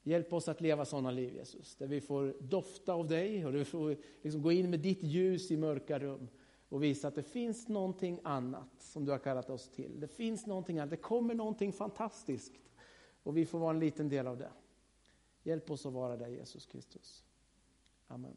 Hjälp 0.08 0.32
oss 0.32 0.48
att 0.48 0.60
leva 0.60 0.84
sådana 0.84 1.10
liv, 1.10 1.34
Jesus, 1.34 1.76
där 1.76 1.86
vi 1.86 2.00
får 2.00 2.34
dofta 2.40 2.92
av 2.92 3.08
dig 3.08 3.46
och 3.46 3.52
du 3.52 3.64
får 3.64 3.96
liksom 4.22 4.42
gå 4.42 4.52
in 4.52 4.70
med 4.70 4.80
ditt 4.80 5.02
ljus 5.02 5.50
i 5.50 5.56
mörka 5.56 5.98
rum 5.98 6.28
och 6.68 6.82
visa 6.82 7.08
att 7.08 7.14
det 7.14 7.22
finns 7.22 7.68
någonting 7.68 8.20
annat 8.22 8.82
som 8.82 9.04
du 9.04 9.10
har 9.10 9.18
kallat 9.18 9.50
oss 9.50 9.68
till. 9.68 10.00
Det 10.00 10.08
finns 10.08 10.46
någonting 10.46 10.78
annat, 10.78 10.90
det 10.90 10.96
kommer 10.96 11.34
någonting 11.34 11.72
fantastiskt 11.72 12.52
och 13.22 13.36
vi 13.36 13.46
får 13.46 13.58
vara 13.58 13.70
en 13.70 13.80
liten 13.80 14.08
del 14.08 14.26
av 14.26 14.38
det. 14.38 14.50
Hjälp 15.42 15.70
oss 15.70 15.86
att 15.86 15.92
vara 15.92 16.16
där, 16.16 16.28
Jesus 16.28 16.66
Kristus. 16.66 17.24
Amen. 18.06 18.36